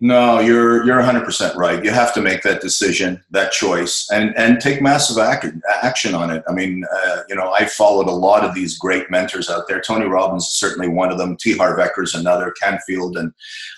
[0.01, 1.81] no, you're you're 100% right.
[1.81, 6.29] You have to make that decision, that choice, and and take massive action action on
[6.31, 6.43] it.
[6.49, 9.79] I mean, uh, you know, I followed a lot of these great mentors out there.
[9.79, 11.37] Tony Robbins is certainly one of them.
[11.39, 11.55] T.
[11.55, 12.53] Harv Eker's another.
[12.61, 13.31] Canfield and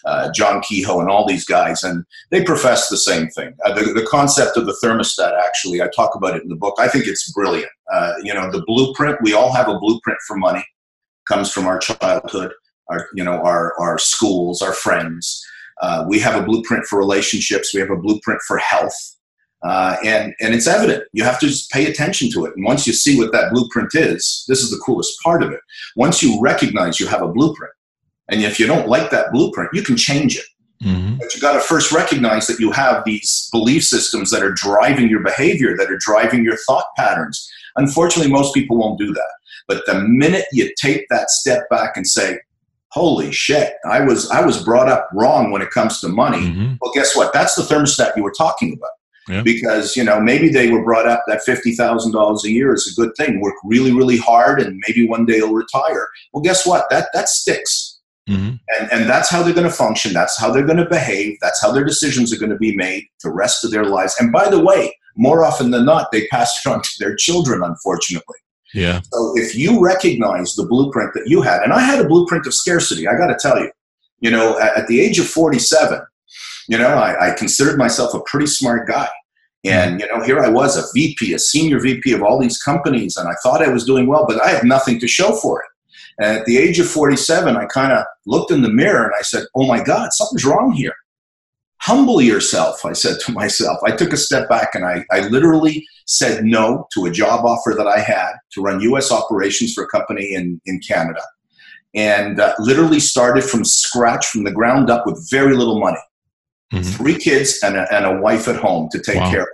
[0.05, 3.55] uh, John Kehoe and all these guys, and they profess the same thing.
[3.63, 6.77] Uh, the, the concept of the thermostat, actually, I talk about it in the book.
[6.79, 7.71] I think it's brilliant.
[7.93, 9.21] Uh, you know, the blueprint.
[9.21, 10.65] We all have a blueprint for money.
[11.27, 12.53] Comes from our childhood,
[12.89, 15.45] our you know our our schools, our friends
[15.81, 17.73] uh, we have a blueprint for relationships.
[17.73, 18.95] We have a blueprint for health.
[19.63, 21.03] Uh, and, and it's evident.
[21.13, 22.53] You have to just pay attention to it.
[22.55, 25.59] And once you see what that blueprint is, this is the coolest part of it.
[25.95, 27.73] Once you recognize you have a blueprint,
[28.29, 30.45] and if you don't like that blueprint, you can change it.
[30.83, 31.15] Mm-hmm.
[31.15, 35.09] But you got to first recognize that you have these belief systems that are driving
[35.09, 37.49] your behavior, that are driving your thought patterns.
[37.77, 39.31] Unfortunately, most people won't do that.
[39.67, 42.39] But the minute you take that step back and say,
[42.89, 43.73] holy shit.
[43.85, 46.39] I was i was brought up wrong when it comes to money.
[46.39, 46.73] Mm-hmm.
[46.81, 47.33] well guess what?
[47.33, 48.91] That's the thermostat you were talking about.
[49.29, 49.41] Yeah.
[49.41, 53.13] because you know maybe they were brought up that $50000 a year is a good
[53.17, 53.41] thing.
[53.41, 56.07] Work really really hard and maybe one day you'll retire.
[56.33, 56.89] Well guess what?
[56.89, 57.95] That that sticks.
[58.29, 58.55] Mm-hmm.
[58.77, 60.11] and, and that's how they're going to function.
[60.11, 61.37] That's how they're going to behave.
[61.41, 64.17] That's how their decisions are going to be made the rest of their lives.
[64.19, 67.61] And by the way more often than not they pass it on to their children
[67.63, 68.37] unfortunately
[68.73, 69.01] yeah.
[69.13, 72.53] So if you recognize the blueprint that you had, and I had a blueprint of
[72.53, 73.71] scarcity, I got to tell you,
[74.19, 76.01] you know, at, at, the age of 47,
[76.67, 79.07] you know, I, I, considered myself a pretty smart guy.
[79.63, 79.99] And, mm-hmm.
[79.99, 83.27] you know, here I was, a VP, a senior VP of all these companies, and
[83.27, 85.67] I thought I was doing well, but I had nothing to show for it.
[86.19, 89.21] And at the age of 47, I kind of looked in the mirror and I
[89.21, 90.93] said, oh my God, something's wrong here.
[91.81, 93.77] Humble yourself, I said to myself.
[93.85, 97.73] I took a step back and I, I literally said no to a job offer
[97.77, 101.21] that I had to run US operations for a company in, in Canada
[101.93, 105.97] and uh, literally started from scratch, from the ground up with very little money.
[106.73, 106.83] Mm-hmm.
[106.83, 109.31] Three kids and a, and a wife at home to take wow.
[109.31, 109.47] care of.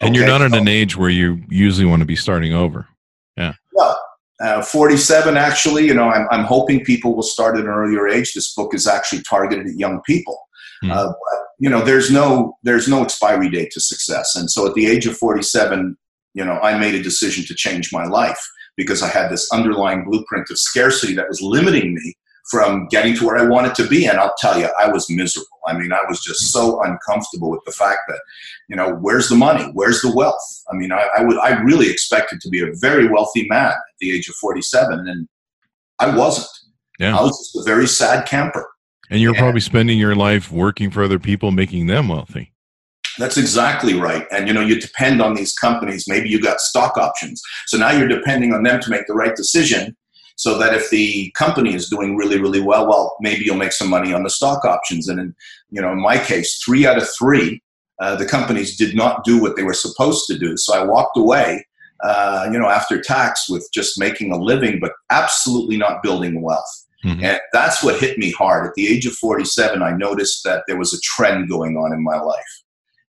[0.00, 0.18] And okay?
[0.18, 2.86] you're not at an age where you usually want to be starting over.
[3.36, 3.54] Yeah.
[3.72, 4.00] Well,
[4.40, 8.32] uh, 47, actually, you know, I'm, I'm hoping people will start at an earlier age.
[8.34, 10.40] This book is actually targeted at young people.
[10.82, 10.90] Mm.
[10.90, 11.12] Uh,
[11.62, 15.06] you know, there's no there's no expiry date to success, and so at the age
[15.06, 15.96] of 47,
[16.34, 18.40] you know, I made a decision to change my life
[18.76, 22.14] because I had this underlying blueprint of scarcity that was limiting me
[22.50, 24.06] from getting to where I wanted to be.
[24.06, 25.46] And I'll tell you, I was miserable.
[25.68, 28.20] I mean, I was just so uncomfortable with the fact that,
[28.68, 29.70] you know, where's the money?
[29.74, 30.42] Where's the wealth?
[30.68, 33.96] I mean, I, I would, I really expected to be a very wealthy man at
[34.00, 35.28] the age of 47, and
[36.00, 36.48] I wasn't.
[36.98, 37.16] Yeah.
[37.16, 38.68] I was just a very sad camper.
[39.12, 42.50] And you're probably spending your life working for other people, making them wealthy.
[43.18, 44.26] That's exactly right.
[44.32, 46.08] And you know, you depend on these companies.
[46.08, 47.42] Maybe you got stock options.
[47.66, 49.94] So now you're depending on them to make the right decision
[50.36, 53.90] so that if the company is doing really, really well, well, maybe you'll make some
[53.90, 55.08] money on the stock options.
[55.08, 55.34] And in,
[55.68, 57.62] you know, in my case, three out of three,
[58.00, 60.56] uh, the companies did not do what they were supposed to do.
[60.56, 61.66] So I walked away,
[62.02, 66.81] uh, you know, after tax with just making a living, but absolutely not building wealth.
[67.04, 67.24] Mm-hmm.
[67.24, 68.66] And that's what hit me hard.
[68.66, 72.02] At the age of 47, I noticed that there was a trend going on in
[72.02, 72.62] my life.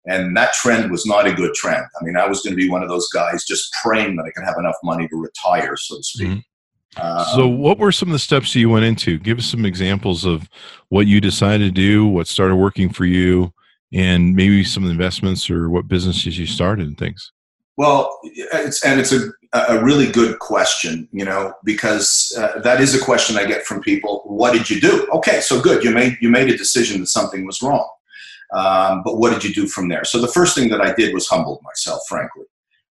[0.07, 1.85] And that trend was not a good trend.
[2.00, 4.31] I mean, I was going to be one of those guys just praying that I
[4.31, 6.29] could have enough money to retire, so to speak.
[6.29, 6.40] Mm-hmm.
[6.96, 9.18] Um, so, what were some of the steps you went into?
[9.18, 10.48] Give us some examples of
[10.88, 13.53] what you decided to do, what started working for you,
[13.92, 17.33] and maybe some investments or what businesses you started and things.
[17.76, 22.95] Well, it's, and it's a, a really good question, you know, because uh, that is
[22.95, 24.23] a question I get from people.
[24.25, 25.09] What did you do?
[25.13, 25.83] Okay, so good.
[25.83, 27.89] You made you made a decision that something was wrong,
[28.53, 30.05] um, but what did you do from there?
[30.05, 32.45] So the first thing that I did was humbled myself, frankly.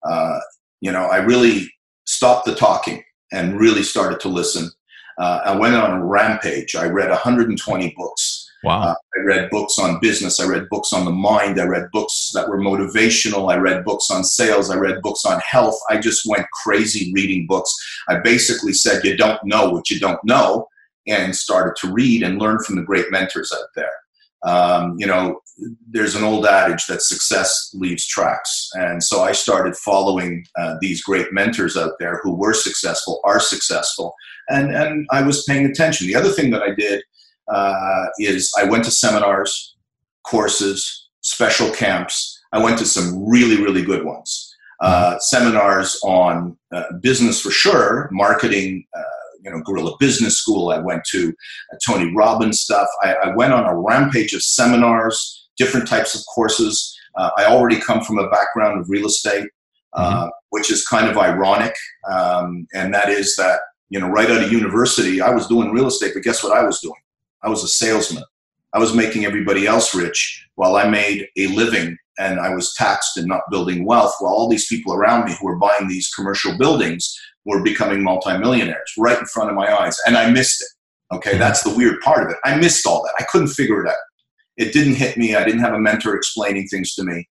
[0.05, 0.39] Uh,
[0.81, 1.69] you know, I really
[2.07, 4.71] stopped the talking and really started to listen.
[5.19, 6.77] Uh, I went on a rampage.
[6.77, 8.24] I read 120 books.
[8.65, 8.83] Wow.
[8.83, 10.41] Uh, I read books on business.
[10.41, 11.61] I read books on the mind.
[11.61, 13.53] I read books that were motivational.
[13.53, 14.71] I read books on sales.
[14.71, 15.79] I read books on health.
[15.91, 17.75] I just went crazy reading books.
[18.09, 20.67] I basically said, You don't know what you don't know,
[21.07, 23.93] and started to read and learn from the great mentors out there.
[24.45, 25.41] um, you know,
[25.89, 28.69] there's an old adage that success leaves tracks.
[28.75, 33.41] And so I started following uh, these great mentors out there who were successful, are
[33.41, 34.15] successful,
[34.49, 36.07] and, and I was paying attention.
[36.07, 37.03] The other thing that I did
[37.49, 39.75] uh, is I went to seminars,
[40.25, 42.41] courses, special camps.
[42.53, 44.55] I went to some really, really good ones.
[44.81, 49.03] Uh, seminars on uh, business for sure, marketing, uh,
[49.43, 50.71] you know, Guerrilla Business School.
[50.71, 51.33] I went to
[51.73, 52.89] uh, Tony Robbins stuff.
[53.03, 56.95] I, I, went on a rampage of seminars, different types of courses.
[57.17, 59.49] Uh, I already come from a background of real estate,
[59.93, 60.29] uh, mm-hmm.
[60.51, 61.75] which is kind of ironic.
[62.11, 65.87] Um, and that is that, you know, right out of university, I was doing real
[65.87, 66.95] estate, but guess what I was doing?
[67.45, 68.25] I was a salesman.
[68.73, 73.17] I was making everybody else rich while I made a living and I was taxed
[73.17, 76.57] and not building wealth while all these people around me who were buying these commercial
[76.59, 79.99] buildings were becoming multimillionaires right in front of my eyes.
[80.07, 81.15] And I missed it.
[81.15, 82.39] Okay, that's the weird part of it.
[82.45, 83.15] I missed all that.
[83.19, 83.97] I couldn't figure it out.
[84.57, 85.35] It didn't hit me.
[85.35, 87.29] I didn't have a mentor explaining things to me.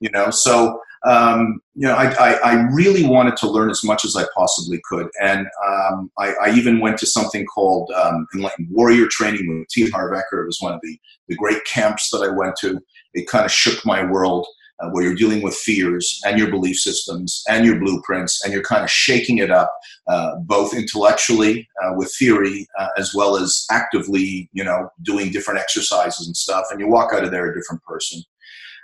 [0.00, 4.04] You know, so um, you know, I, I, I, really wanted to learn as much
[4.04, 8.68] as I possibly could, and um, I, I, even went to something called um, Enlightened
[8.70, 9.88] Warrior Training with T.
[9.88, 10.42] Harv Eker.
[10.42, 12.78] It was one of the the great camps that I went to.
[13.14, 14.46] It kind of shook my world
[14.80, 18.62] uh, where you're dealing with fears and your belief systems and your blueprints, and you're
[18.62, 19.72] kind of shaking it up,
[20.06, 25.60] uh, both intellectually uh, with theory uh, as well as actively, you know, doing different
[25.60, 26.66] exercises and stuff.
[26.70, 28.22] And you walk out of there a different person.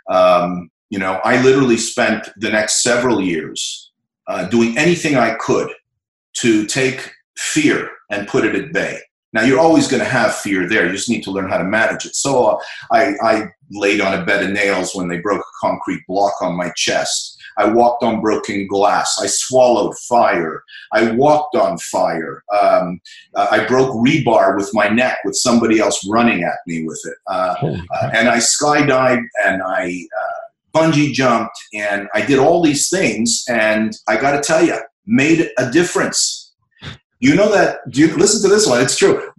[0.09, 3.92] Um, you know, I literally spent the next several years
[4.29, 5.72] uh, doing anything I could
[6.38, 9.01] to take fear and put it at bay.
[9.33, 10.87] Now, you're always going to have fear there.
[10.87, 12.14] You just need to learn how to manage it.
[12.14, 12.59] So uh,
[12.90, 16.57] I, I laid on a bed of nails when they broke a concrete block on
[16.57, 17.37] my chest.
[17.59, 19.18] I walked on broken glass.
[19.20, 20.62] I swallowed fire.
[20.92, 22.42] I walked on fire.
[22.59, 23.01] Um,
[23.35, 27.16] uh, I broke rebar with my neck with somebody else running at me with it.
[27.27, 30.45] Uh, uh, and I skydived and I uh,
[30.76, 33.44] bungee jumped and I did all these things.
[33.48, 36.46] And I got to tell you, made a difference
[37.20, 38.80] you know that, do you listen to this one?
[38.80, 39.30] It's true.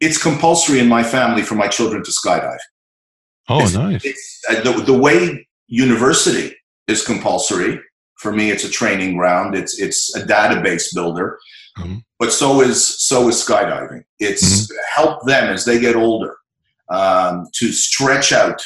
[0.00, 2.58] It's compulsory in my family for my children to skydive.
[3.48, 4.04] Oh, it's, nice.
[4.04, 6.54] It's, uh, the, the way university
[6.88, 7.80] is compulsory,
[8.16, 9.54] for me, it's a training ground.
[9.54, 11.38] It's, it's a database builder.
[11.78, 11.98] Mm-hmm.
[12.18, 14.04] But so is so is skydiving.
[14.20, 14.76] It's mm-hmm.
[14.94, 16.36] help them as they get older
[16.90, 18.62] um, to stretch out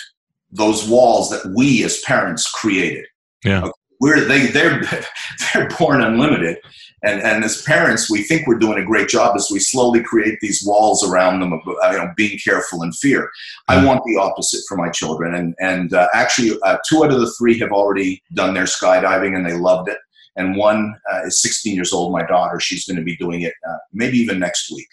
[0.51, 3.07] those walls that we as parents created.
[3.45, 3.63] Yeah.
[3.63, 3.73] Okay.
[4.01, 4.83] We're they they're
[5.55, 6.59] they're born unlimited,
[7.03, 10.39] and, and as parents, we think we're doing a great job as we slowly create
[10.41, 13.31] these walls around them of uh, you know, being careful and fear.
[13.69, 15.35] I want the opposite for my children.
[15.35, 19.37] And, and uh, actually, uh, two out of the three have already done their skydiving
[19.37, 19.99] and they loved it.
[20.37, 22.59] And one uh, is 16 years old, my daughter.
[22.59, 24.89] She's going to be doing it uh, maybe even next week.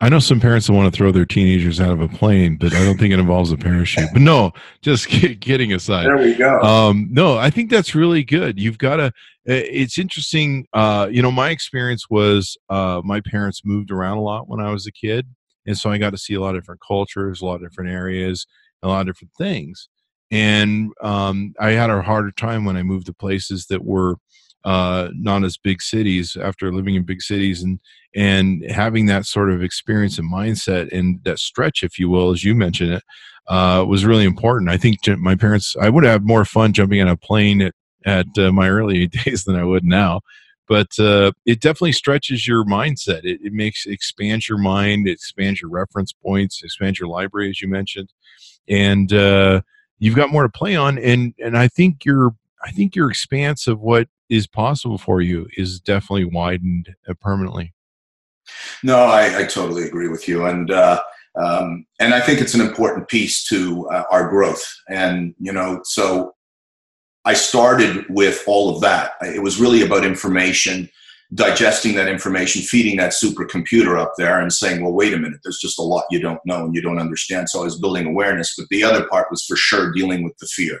[0.00, 2.74] I know some parents that want to throw their teenagers out of a plane, but
[2.74, 4.08] I don't think it involves a parachute.
[4.12, 6.06] But no, just kidding aside.
[6.06, 6.60] There we go.
[6.60, 8.58] Um, no, I think that's really good.
[8.58, 9.12] You've got to.
[9.46, 10.66] It's interesting.
[10.72, 14.70] Uh, you know, my experience was uh, my parents moved around a lot when I
[14.70, 15.26] was a kid,
[15.66, 17.90] and so I got to see a lot of different cultures, a lot of different
[17.90, 18.46] areas,
[18.82, 19.88] a lot of different things.
[20.30, 24.16] And um, I had a harder time when I moved to places that were
[24.66, 27.78] uh, not as big cities after living in big cities and
[28.16, 32.44] and having that sort of experience and mindset and that stretch if you will as
[32.44, 33.02] you mentioned it
[33.48, 34.68] uh, was really important.
[34.68, 37.74] I think my parents i would have more fun jumping on a plane at,
[38.04, 40.20] at uh, my early days than i would now
[40.68, 43.20] but uh, it definitely stretches your mindset.
[43.22, 47.60] It, it makes expands your mind it expands your reference points expands your library as
[47.60, 48.12] you mentioned
[48.68, 49.60] and uh,
[50.00, 53.66] you've got more to play on and and i think your i think your expanse
[53.66, 57.72] of what is possible for you is definitely widened uh, permanently.
[58.82, 61.00] No, I, I, totally agree with you, and uh,
[61.36, 64.64] um, and I think it's an important piece to uh, our growth.
[64.88, 66.34] And you know, so
[67.24, 69.12] I started with all of that.
[69.22, 70.88] It was really about information,
[71.34, 75.60] digesting that information, feeding that supercomputer up there, and saying, "Well, wait a minute, there's
[75.60, 78.54] just a lot you don't know and you don't understand." So I was building awareness,
[78.56, 80.78] but the other part was for sure dealing with the fear.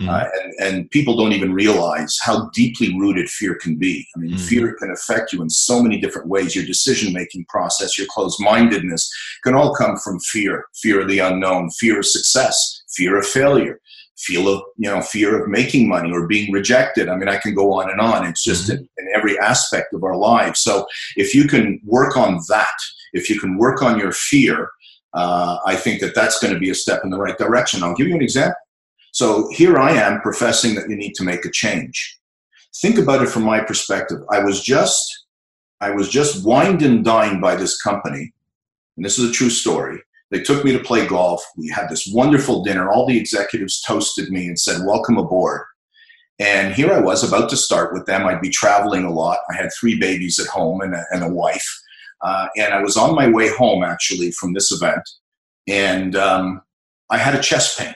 [0.00, 0.08] Mm.
[0.08, 4.06] Uh, and, and, people don't even realize how deeply rooted fear can be.
[4.16, 4.40] I mean, mm.
[4.40, 6.56] fear can affect you in so many different ways.
[6.56, 9.10] Your decision making process, your closed mindedness
[9.44, 13.78] can all come from fear fear of the unknown, fear of success, fear of failure.
[14.18, 17.08] Feel of you know fear of making money or being rejected.
[17.08, 18.24] I mean, I can go on and on.
[18.26, 18.82] It's just mm-hmm.
[18.82, 20.60] in, in every aspect of our lives.
[20.60, 20.86] So
[21.16, 22.76] if you can work on that,
[23.12, 24.70] if you can work on your fear,
[25.14, 27.82] uh, I think that that's going to be a step in the right direction.
[27.82, 28.54] I'll give you an example.
[29.12, 32.18] So here I am professing that you need to make a change.
[32.80, 34.18] Think about it from my perspective.
[34.30, 35.04] I was just
[35.80, 38.32] I was just wined and dined by this company,
[38.96, 39.98] and this is a true story,
[40.30, 41.44] They took me to play golf.
[41.56, 42.88] We had this wonderful dinner.
[42.88, 45.62] All the executives toasted me and said, Welcome aboard.
[46.38, 48.24] And here I was about to start with them.
[48.24, 49.38] I'd be traveling a lot.
[49.50, 51.66] I had three babies at home and a, and a wife.
[52.20, 55.02] Uh, and I was on my way home actually from this event.
[55.68, 56.62] And um,
[57.10, 57.94] I had a chest pain.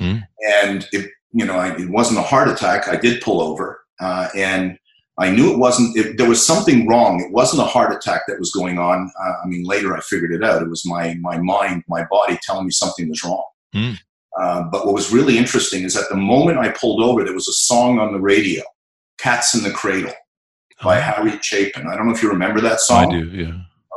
[0.00, 0.22] Mm.
[0.62, 2.88] And it, you know, I, it wasn't a heart attack.
[2.88, 3.80] I did pull over.
[4.00, 4.78] Uh, and
[5.18, 7.20] I knew it wasn't, it, there was something wrong.
[7.20, 9.10] It wasn't a heart attack that was going on.
[9.20, 10.62] Uh, I mean, later I figured it out.
[10.62, 13.44] It was my, my mind, my body telling me something was wrong.
[13.74, 13.98] Mm.
[14.40, 17.46] Uh, but what was really interesting is at the moment I pulled over, there was
[17.46, 18.62] a song on the radio,
[19.18, 20.12] Cats in the Cradle
[20.82, 21.00] by oh.
[21.00, 21.86] Harry Chapin.
[21.86, 23.14] I don't know if you remember that song.
[23.14, 23.52] I do, yeah.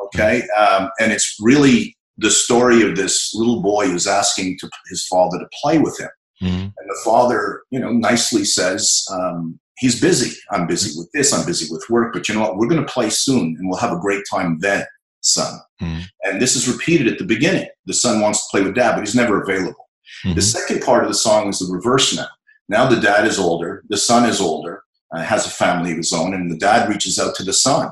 [0.05, 0.47] Okay.
[0.55, 5.37] Um, and it's really the story of this little boy who's asking to, his father
[5.37, 6.09] to play with him.
[6.41, 6.61] Mm-hmm.
[6.61, 10.37] And the father, you know, nicely says, um, he's busy.
[10.51, 11.33] I'm busy with this.
[11.33, 12.13] I'm busy with work.
[12.13, 12.57] But you know what?
[12.57, 14.85] We're going to play soon, and we'll have a great time then,
[15.21, 15.59] son.
[15.81, 16.01] Mm-hmm.
[16.23, 17.67] And this is repeated at the beginning.
[17.85, 19.89] The son wants to play with dad, but he's never available.
[20.25, 20.35] Mm-hmm.
[20.35, 22.27] The second part of the song is the reverse now.
[22.69, 24.83] Now the dad is older, the son is older,
[25.15, 27.91] uh, has a family of his own, and the dad reaches out to the son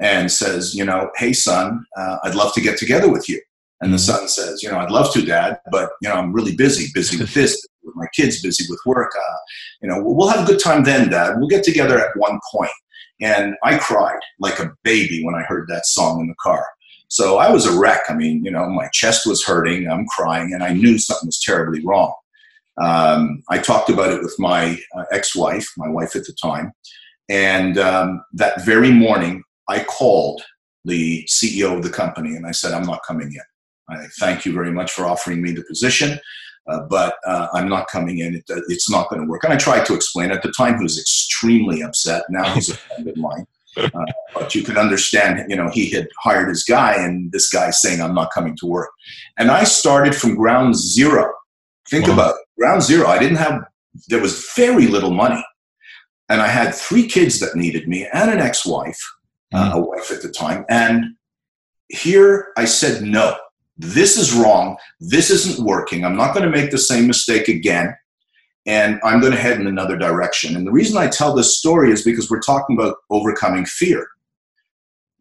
[0.00, 3.40] and says, you know, hey son, uh, I'd love to get together with you.
[3.80, 6.56] And the son says, you know, I'd love to, dad, but you know, I'm really
[6.56, 9.12] busy, busy with this, with my kids, busy with work.
[9.16, 9.36] Uh,
[9.82, 11.34] you know, we'll have a good time then, dad.
[11.38, 12.72] We'll get together at one point.
[13.20, 16.66] And I cried like a baby when I heard that song in the car.
[17.08, 18.02] So I was a wreck.
[18.08, 21.40] I mean, you know, my chest was hurting, I'm crying, and I knew something was
[21.40, 22.14] terribly wrong.
[22.80, 26.72] Um, I talked about it with my uh, ex wife, my wife at the time.
[27.28, 30.42] And um, that very morning, I called
[30.84, 33.42] the CEO of the company and I said, I'm not coming in.
[33.88, 36.18] I thank you very much for offering me the position,
[36.68, 38.36] uh, but uh, I'm not coming in.
[38.36, 39.44] It, uh, it's not going to work.
[39.44, 40.30] And I tried to explain.
[40.30, 42.24] At the time, he was extremely upset.
[42.28, 43.46] Now he's a friend of mine.
[43.76, 47.70] Uh, but you can understand, you know, he had hired his guy, and this guy
[47.70, 48.90] saying, "I'm not coming to work."
[49.38, 51.32] And I started from ground zero.
[51.88, 52.14] Think wow.
[52.14, 52.46] about it.
[52.58, 53.06] ground zero.
[53.06, 53.64] I didn't have.
[54.08, 55.44] There was very little money,
[56.28, 59.00] and I had three kids that needed me, and an ex-wife,
[59.54, 59.72] mm.
[59.72, 60.64] a wife at the time.
[60.68, 61.14] And
[61.88, 63.36] here I said no.
[63.78, 64.76] This is wrong.
[65.00, 66.04] This isn't working.
[66.04, 67.94] I'm not going to make the same mistake again
[68.68, 70.54] and I'm going to head in another direction.
[70.54, 74.06] And the reason I tell this story is because we're talking about overcoming fear.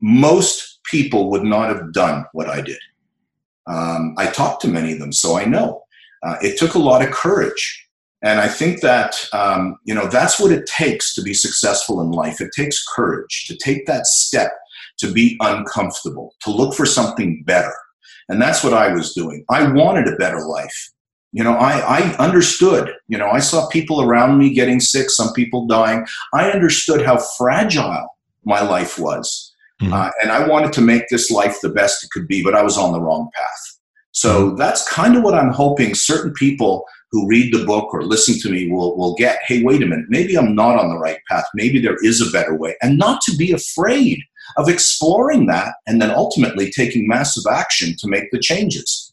[0.01, 2.79] Most people would not have done what I did.
[3.65, 5.83] Um, I talked to many of them, so I know.
[6.23, 7.87] Uh, it took a lot of courage.
[8.21, 12.11] And I think that, um, you know, that's what it takes to be successful in
[12.11, 12.41] life.
[12.41, 14.51] It takes courage to take that step
[14.97, 17.73] to be uncomfortable, to look for something better.
[18.29, 19.45] And that's what I was doing.
[19.49, 20.91] I wanted a better life.
[21.33, 25.33] You know I, I understood you know i saw people around me getting sick some
[25.33, 26.05] people dying.
[26.33, 28.07] I understood how fragile
[28.45, 29.53] my life was.
[29.81, 29.93] Mm-hmm.
[29.93, 32.63] uh, and i wanted to make this life the best it could be but i
[32.63, 33.79] was on the wrong path.
[34.13, 34.55] So mm-hmm.
[34.55, 38.49] that's kind of what i'm hoping certain people who read the book or listen to
[38.49, 39.39] me will, will get.
[39.45, 40.05] Hey wait a minute.
[40.09, 41.45] Maybe i'm not on the right path.
[41.53, 42.75] Maybe there is a better way.
[42.81, 44.23] And not to be afraid
[44.55, 49.07] of exploring that and then ultimately taking massive action to make the changes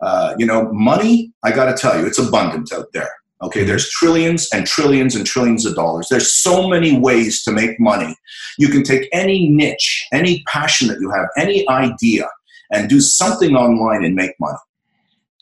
[0.00, 3.10] uh, you know, money, I got to tell you, it's abundant out there.
[3.40, 6.08] Okay, there's trillions and trillions and trillions of dollars.
[6.10, 8.16] There's so many ways to make money.
[8.58, 12.26] You can take any niche, any passion that you have, any idea,
[12.72, 14.58] and do something online and make money.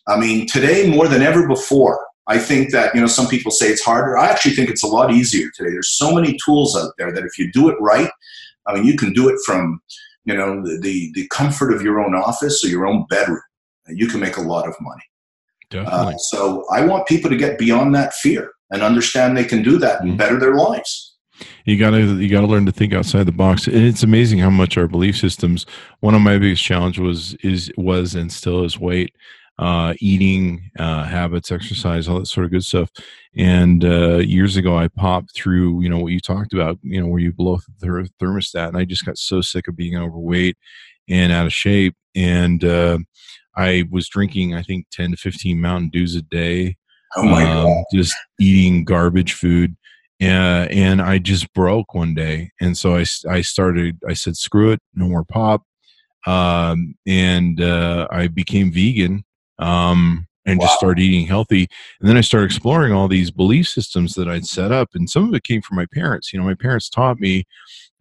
[0.07, 3.69] I mean, today more than ever before, I think that, you know, some people say
[3.69, 4.19] it's harder.
[4.19, 5.71] I actually think it's a lot easier today.
[5.71, 8.11] There's so many tools out there that if you do it right,
[8.67, 9.81] I mean, you can do it from,
[10.25, 13.41] you know, the, the, the comfort of your own office or your own bedroom
[13.89, 15.03] you can make a lot of money.
[15.71, 16.15] Definitely.
[16.15, 19.79] Uh, so I want people to get beyond that fear and understand they can do
[19.79, 20.19] that and mm-hmm.
[20.19, 21.15] better their lives.
[21.65, 23.67] You gotta you gotta learn to think outside the box.
[23.67, 25.67] And it's amazing how much our belief systems.
[26.01, 29.15] One of my biggest challenges was is was and still is weight,
[29.59, 32.91] uh, eating uh, habits, exercise, all that sort of good stuff.
[33.37, 37.09] And uh, years ago, I popped through you know what you talked about, you know
[37.09, 40.57] where you blow the thermostat, and I just got so sick of being overweight
[41.09, 41.95] and out of shape.
[42.15, 42.99] And uh,
[43.57, 46.77] I was drinking, I think, 10 to 15 Mountain Dews a day.
[47.17, 47.85] Oh my um, God.
[47.93, 49.77] Just eating garbage food.
[50.21, 52.51] Uh, and I just broke one day.
[52.61, 55.63] And so I, I started, I said, screw it, no more pop.
[56.27, 59.25] Um, and uh, I became vegan
[59.59, 60.67] um, and wow.
[60.67, 61.69] just started eating healthy.
[62.01, 64.91] And then I started exploring all these belief systems that I'd set up.
[64.95, 66.33] And some of it came from my parents.
[66.33, 67.45] You know, my parents taught me,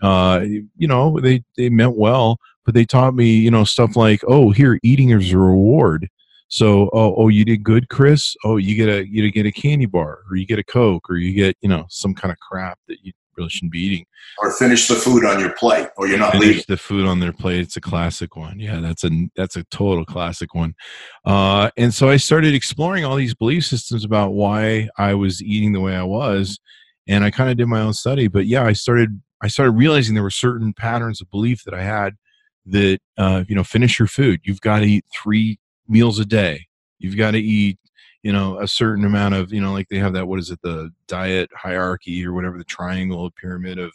[0.01, 4.22] uh, you know, they, they meant well, but they taught me, you know, stuff like,
[4.28, 6.08] oh, here, eating is a reward.
[6.47, 8.36] So, oh, oh, you did good, Chris.
[8.43, 11.18] Oh, you get a you get a candy bar, or you get a Coke, or
[11.18, 14.05] you get you know some kind of crap that you really shouldn't be eating.
[14.39, 16.63] Or finish the food on your plate, or you're not finish leaving.
[16.67, 17.61] the food on their plate.
[17.61, 18.59] It's a classic one.
[18.59, 20.75] Yeah, that's a that's a total classic one.
[21.25, 25.73] Uh, and so I started exploring all these belief systems about why I was eating
[25.73, 26.59] the way I was,
[27.07, 28.27] and I kind of did my own study.
[28.27, 31.83] But yeah, I started I started realizing there were certain patterns of belief that I
[31.83, 32.15] had
[32.65, 34.41] that uh, you know finish your food.
[34.43, 36.67] You've got to eat three meals a day.
[36.99, 37.77] You've got to eat
[38.26, 40.59] you know a certain amount of you know like they have that what is it
[40.63, 43.93] the diet hierarchy or whatever the triangle pyramid of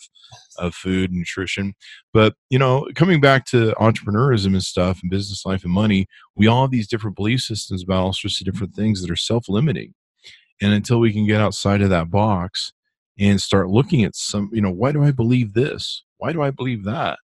[0.56, 1.74] of food and nutrition.
[2.14, 6.06] But you know coming back to entrepreneurism and stuff and business life and money
[6.36, 8.52] we all have these different belief systems about all sorts of mm-hmm.
[8.52, 9.94] different things that are self-limiting.
[10.62, 12.72] And until we can get outside of that box
[13.18, 16.04] and start looking at some you know why do i believe this?
[16.18, 17.18] Why do i believe that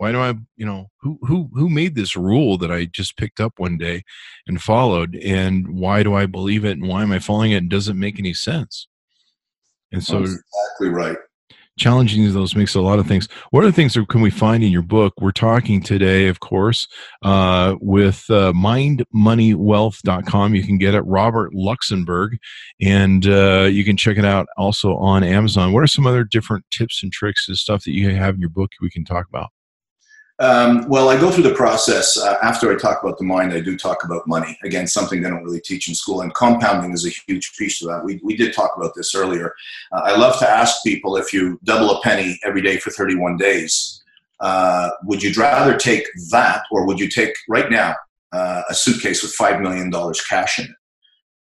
[0.00, 3.38] why do i you know who who who made this rule that i just picked
[3.38, 4.02] up one day
[4.46, 5.14] and followed?
[5.16, 6.78] And why do i believe it?
[6.78, 7.64] And why am i following it?
[7.64, 8.88] It doesn't make any sense?
[9.92, 11.18] And so That's exactly right.
[11.78, 13.28] challenging those makes a lot of things.
[13.50, 15.12] What other things can we find in your book?
[15.20, 16.88] We're talking today of course
[17.22, 21.02] uh, with uh, mindmoneywealth.com you can get it.
[21.02, 22.38] Robert Luxenberg
[22.80, 25.74] and uh, you can check it out also on amazon.
[25.74, 28.48] What are some other different tips and tricks and stuff that you have in your
[28.48, 29.50] book we can talk about
[30.40, 32.16] Um, well, I go through the process.
[32.16, 34.58] Uh, after I talk about the mind, I do talk about money.
[34.64, 37.88] Again, something they don't really teach in school, and compounding is a huge piece of
[37.88, 38.02] that.
[38.02, 39.54] We, we did talk about this earlier.
[39.92, 43.36] Uh, I love to ask people if you double a penny every day for 31
[43.36, 44.02] days,
[44.40, 47.94] uh, would you rather take that or would you take right now
[48.32, 49.92] uh, a suitcase with $5 million
[50.26, 50.70] cash in it?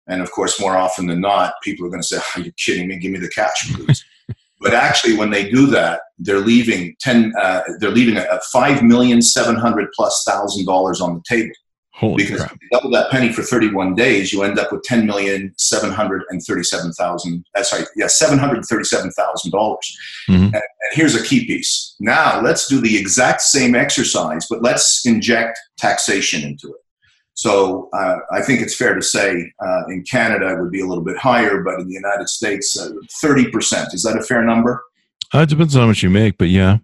[0.09, 2.89] And of course, more often than not, people are going to say, Are you kidding
[2.89, 2.99] me?
[2.99, 4.05] Give me the cash, please.
[4.61, 7.33] But actually, when they do that, they're leaving ten.
[7.41, 11.55] Uh, they're leaving a, a five million seven hundred plus thousand dollars on the table.
[11.93, 14.83] holy because crap if you double that penny for thirty-one days, you end up with
[14.83, 17.45] ten million seven hundred and thirty-seven thousand.
[17.55, 19.97] That's right, yeah, seven hundred thirty-seven thousand dollars.
[20.29, 20.47] Mhm.
[20.47, 21.95] And, and here's a key piece.
[22.01, 26.81] Now let's do the exact same exercise, but let's inject taxation into it.
[27.39, 30.87] So uh, I think it's fair to say uh, in Canada it would be a
[30.87, 32.91] little bit higher, but in the United States, uh,
[33.23, 33.95] thirty percent.
[33.95, 34.83] Is that a fair number?
[35.33, 36.79] uh, it depends on how much you make but yeah.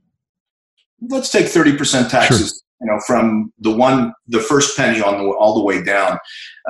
[1.09, 5.55] Let's take 30% taxes you know from the one the first penny on the all
[5.55, 6.19] the way down.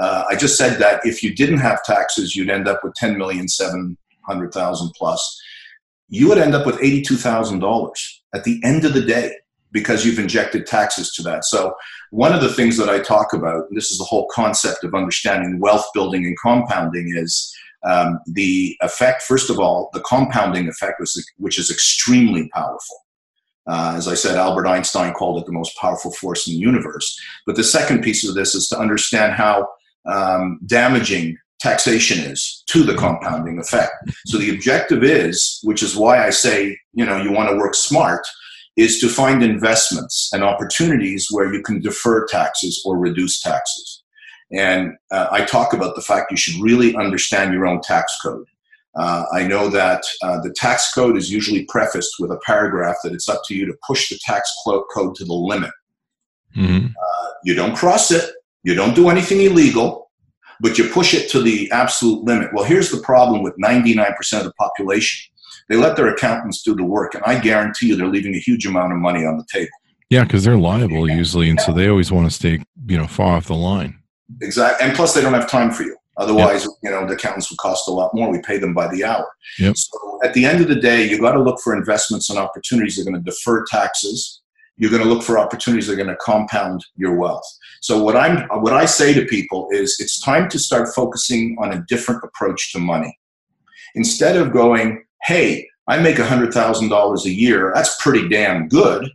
[0.00, 3.18] Uh, i just said that if you didn't have taxes you'd end up with 10
[3.18, 5.40] million 700,000 plus.
[6.08, 7.90] You would end up with $82,000
[8.34, 9.32] at the end of the day
[9.72, 11.44] because you've injected taxes to that.
[11.44, 11.74] So
[12.14, 14.94] one of the things that i talk about and this is the whole concept of
[14.94, 17.52] understanding wealth building and compounding is
[17.84, 22.96] um, the effect first of all the compounding effect which is, which is extremely powerful
[23.66, 27.18] uh, as I said, Albert Einstein called it the most powerful force in the universe.
[27.46, 29.66] But the second piece of this is to understand how
[30.04, 33.92] um, damaging taxation is to the compounding effect.
[34.26, 37.74] So the objective is, which is why I say, you know, you want to work
[37.74, 38.26] smart,
[38.76, 44.02] is to find investments and opportunities where you can defer taxes or reduce taxes.
[44.52, 48.46] And uh, I talk about the fact you should really understand your own tax code.
[48.96, 53.12] Uh, I know that uh, the tax code is usually prefaced with a paragraph that
[53.12, 55.72] it's up to you to push the tax code to the limit.
[56.56, 56.90] Mhm.
[56.90, 58.30] Uh, you don't cross it,
[58.62, 60.10] you don't do anything illegal,
[60.60, 62.52] but you push it to the absolute limit.
[62.52, 65.32] Well, here's the problem with 99% of the population
[65.68, 68.66] they let their accountants do the work, and I guarantee you they're leaving a huge
[68.66, 69.70] amount of money on the table.
[70.10, 73.36] yeah because they're liable usually and so they always want to stay you know far
[73.36, 73.98] off the line
[74.40, 74.86] Exactly.
[74.86, 75.96] And plus, they don't have time for you.
[76.16, 78.30] Otherwise, you know, the accountants would cost a lot more.
[78.30, 79.26] We pay them by the hour.
[79.58, 79.76] Yep.
[79.76, 82.96] So at the end of the day, you got to look for investments and opportunities
[82.96, 84.40] that are going to defer taxes.
[84.76, 87.44] You're going to look for opportunities that are going to compound your wealth.
[87.80, 91.72] So what I'm, what I say to people is, it's time to start focusing on
[91.72, 93.18] a different approach to money.
[93.96, 97.72] Instead of going, "Hey, I make hundred thousand dollars a year.
[97.74, 99.10] That's pretty damn good."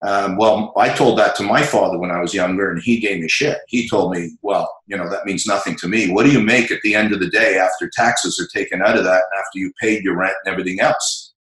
[0.00, 3.20] Um, well, I told that to my father when I was younger, and he gave
[3.20, 3.58] me shit.
[3.68, 6.10] He told me, "Well, you know, that means nothing to me.
[6.10, 8.96] What do you make at the end of the day after taxes are taken out
[8.96, 11.32] of that, and after you paid your rent and everything else?"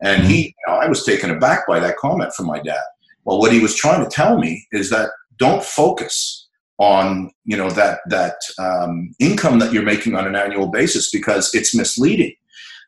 [0.00, 2.82] And he, you know, I was taken aback by that comment from my dad.
[3.24, 6.46] Well, what he was trying to tell me is that don't focus
[6.78, 11.54] on you know that that um, income that you're making on an annual basis because
[11.54, 12.34] it's misleading.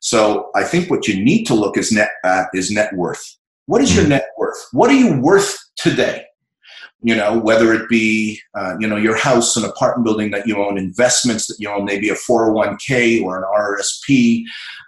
[0.06, 3.24] So I think what you need to look is net at is net worth.
[3.66, 4.56] What is your net worth?
[4.70, 6.24] What are you worth today?
[7.02, 10.64] You know, whether it be uh, you know your house, an apartment building that you
[10.64, 14.44] own, investments that you own, maybe a 401k or an RRSP,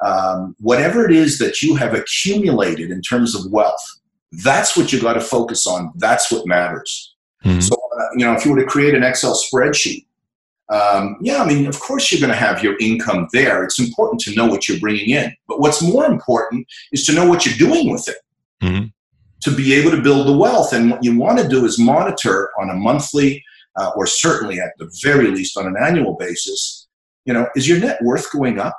[0.07, 3.83] um, whatever it is that you have accumulated in terms of wealth.
[4.45, 5.91] That's what you got to focus on.
[5.97, 7.16] That's what matters.
[7.45, 7.61] Mhm.
[7.61, 10.07] So, uh, you know, if you were to create an Excel spreadsheet
[10.71, 13.64] um, yeah, I mean, of course you're going to have your income there.
[13.64, 15.35] It's important to know what you're bringing in.
[15.47, 18.16] But what's more important is to know what you're doing with it
[18.62, 18.87] mm-hmm.
[19.43, 20.73] to be able to build the wealth.
[20.73, 23.43] And what you want to do is monitor on a monthly
[23.77, 26.89] uh, or certainly at the very least on an annual basis,
[27.25, 28.77] you know, is your net worth going up?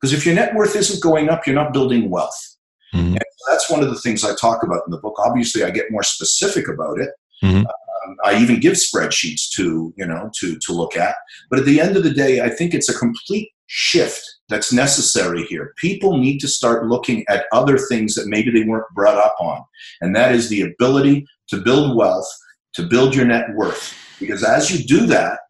[0.00, 2.56] Because if your net worth isn't going up, you're not building wealth.
[2.94, 3.14] Mm-hmm.
[3.14, 5.14] And that's one of the things I talk about in the book.
[5.18, 7.10] Obviously, I get more specific about it.
[7.42, 7.58] Mm-hmm.
[7.58, 7.66] Um,
[8.06, 11.16] Um, I even give spreadsheets to you know to to look at.
[11.50, 15.44] But at the end of the day, I think it's a complete shift that's necessary
[15.44, 15.72] here.
[15.78, 19.62] People need to start looking at other things that maybe they weren't brought up on,
[20.00, 22.28] and that is the ability to build wealth,
[22.74, 23.94] to build your net worth.
[24.20, 25.40] Because as you do that,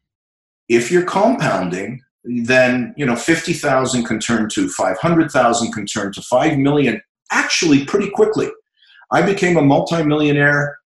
[0.68, 6.58] if you're compounding, then you know 50,000 can turn to 500,000 can turn to 5
[6.58, 7.00] million
[7.30, 8.48] actually pretty quickly.
[9.10, 10.78] I became a multimillionaire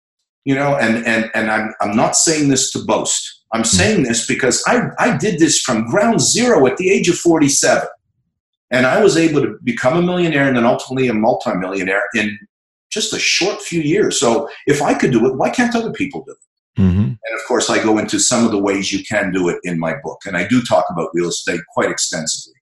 [0.46, 3.42] you know and and and i'm, I'm not saying this to boast.
[3.52, 3.66] I'm hmm.
[3.66, 7.86] saying this because I, I did this from ground zero at the age of 47
[8.70, 12.38] and i was able to become a millionaire and then ultimately a multimillionaire in
[12.88, 14.18] just a short few years.
[14.18, 16.80] So if i could do it why can't other people do it?
[16.80, 17.00] Mm-hmm.
[17.00, 19.78] and of course i go into some of the ways you can do it in
[19.78, 20.20] my book.
[20.26, 22.55] And i do talk about real estate quite extensively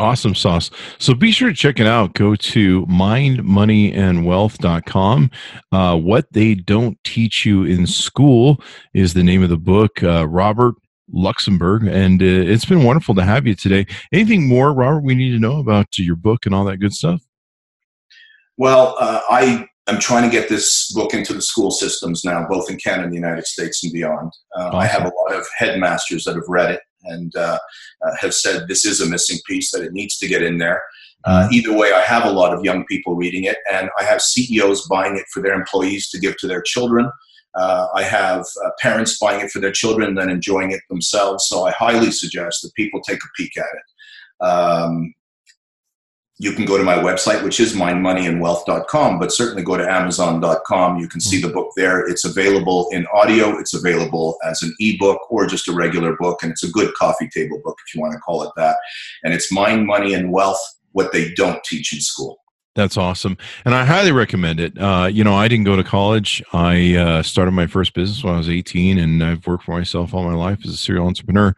[0.00, 0.70] Awesome sauce.
[0.98, 2.14] So be sure to check it out.
[2.14, 5.30] Go to mindmoneyandwealth.com.
[5.70, 8.62] Uh, what they don't teach you in school
[8.94, 10.02] is the name of the book.
[10.02, 10.76] Uh, Robert
[11.14, 11.90] Luxenberg.
[11.90, 13.86] And uh, it's been wonderful to have you today.
[14.12, 17.22] Anything more, Robert, we need to know about your book and all that good stuff?
[18.56, 22.70] Well, uh, I am trying to get this book into the school systems now, both
[22.70, 24.32] in Canada and the United States and beyond.
[24.56, 24.74] Awesome.
[24.74, 27.58] Uh, I have a lot of headmasters that have read it and uh,
[28.04, 30.82] uh, have said this is a missing piece that it needs to get in there.
[31.24, 31.54] Uh, mm-hmm.
[31.54, 34.86] either way, I have a lot of young people reading it, and I have CEOs
[34.88, 37.10] buying it for their employees to give to their children.
[37.54, 41.46] Uh, I have uh, parents buying it for their children and then enjoying it themselves.
[41.48, 44.44] So I highly suggest that people take a peek at it.
[44.44, 45.14] Um,
[46.40, 50.96] you can go to my website, which is mindmoneyandwealth.com, but certainly go to amazon.com.
[50.96, 51.46] You can see hmm.
[51.46, 52.08] the book there.
[52.08, 56.50] It's available in audio, it's available as an ebook or just a regular book, and
[56.50, 58.78] it's a good coffee table book if you want to call it that.
[59.22, 60.58] And it's Mind, Money, and Wealth
[60.92, 62.39] What They Don't Teach in School.
[62.76, 64.78] That's awesome, and I highly recommend it.
[64.78, 66.40] Uh, you know, I didn't go to college.
[66.52, 70.14] I uh, started my first business when I was 18, and I've worked for myself
[70.14, 71.52] all my life as a serial entrepreneur.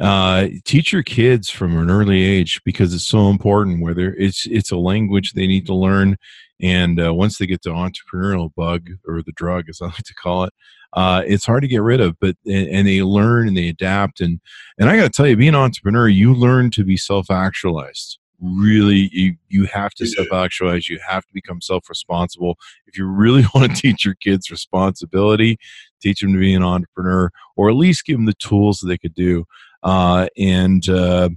[0.00, 3.82] Uh, teach your kids from an early age because it's so important.
[3.82, 6.16] Whether it's it's a language they need to learn,
[6.62, 10.14] and uh, once they get the entrepreneurial bug or the drug, as I like to
[10.14, 10.54] call it,
[10.94, 12.18] uh, it's hard to get rid of.
[12.20, 14.40] But and they learn and they adapt, and
[14.78, 18.18] and I got to tell you, being an entrepreneur, you learn to be self actualized
[18.40, 22.56] really you you have to self actualize you have to become self responsible
[22.86, 25.58] if you really want to teach your kids responsibility
[26.04, 28.98] teach them to be an entrepreneur or at least give them the tools that they
[28.98, 29.44] could do.
[29.82, 31.28] Uh, and uh,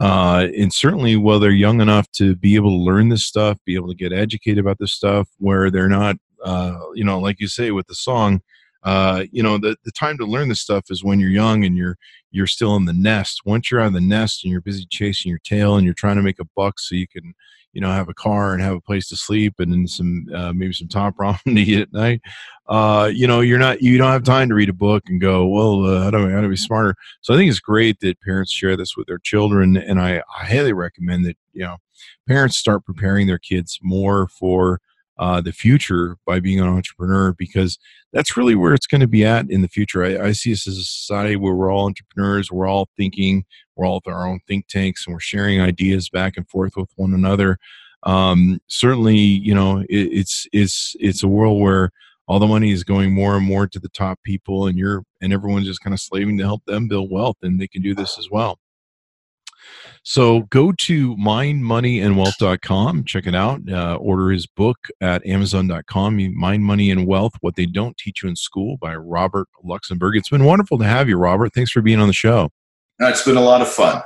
[0.00, 3.76] uh, and certainly while they're young enough to be able to learn this stuff be
[3.76, 7.46] able to get educated about this stuff where they're not uh, you know like you
[7.46, 8.40] say with the song
[8.84, 11.76] uh, you know the, the time to learn this stuff is when you're young and
[11.76, 11.96] you're
[12.30, 13.42] you're still in the nest.
[13.44, 16.16] Once you're out of the nest and you're busy chasing your tail and you're trying
[16.16, 17.34] to make a buck so you can
[17.74, 20.52] you know have a car and have a place to sleep and then some uh,
[20.52, 22.20] maybe some top ramen to eat at night
[22.68, 25.46] uh, you know you're not you don't have time to read a book and go
[25.46, 26.94] well uh, how do i how do be smarter?
[27.20, 30.44] So i think it's great that parents share this with their children and i, I
[30.44, 31.76] highly recommend that you know
[32.26, 34.80] parents start preparing their kids more for
[35.18, 37.78] uh, the future by being an entrepreneur because
[38.12, 40.04] that's really where it's going to be at in the future.
[40.04, 43.44] I, I, see us as a society where we're all entrepreneurs, we're all thinking,
[43.76, 47.14] we're all our own think tanks, and we're sharing ideas back and forth with one
[47.14, 47.58] another.
[48.04, 51.90] Um, certainly, you know, it, it's it's it's a world where
[52.26, 55.32] all the money is going more and more to the top people, and you're and
[55.32, 58.18] everyone's just kind of slaving to help them build wealth, and they can do this
[58.18, 58.58] as well.
[60.02, 66.90] So go to mindmoneyandwealth.com, check it out, uh, order his book at amazon.com, Mind, Money,
[66.90, 70.16] and Wealth What They Don't Teach You in School by Robert Luxenberg.
[70.16, 71.54] It's been wonderful to have you, Robert.
[71.54, 72.50] Thanks for being on the show.
[73.00, 74.02] It's been a lot of fun.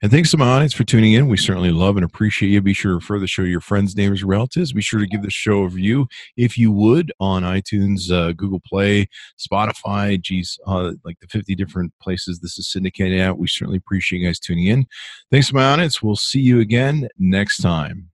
[0.00, 1.26] And thanks to my audience for tuning in.
[1.26, 2.60] We certainly love and appreciate you.
[2.60, 4.72] Be sure to refer the show to your friends, neighbors, relatives.
[4.72, 8.60] Be sure to give the show a review if you would on iTunes, uh, Google
[8.60, 13.38] Play, Spotify, geez, uh, like the 50 different places this is syndicated at.
[13.38, 14.86] We certainly appreciate you guys tuning in.
[15.32, 16.00] Thanks to my audience.
[16.00, 18.10] We'll see you again next time.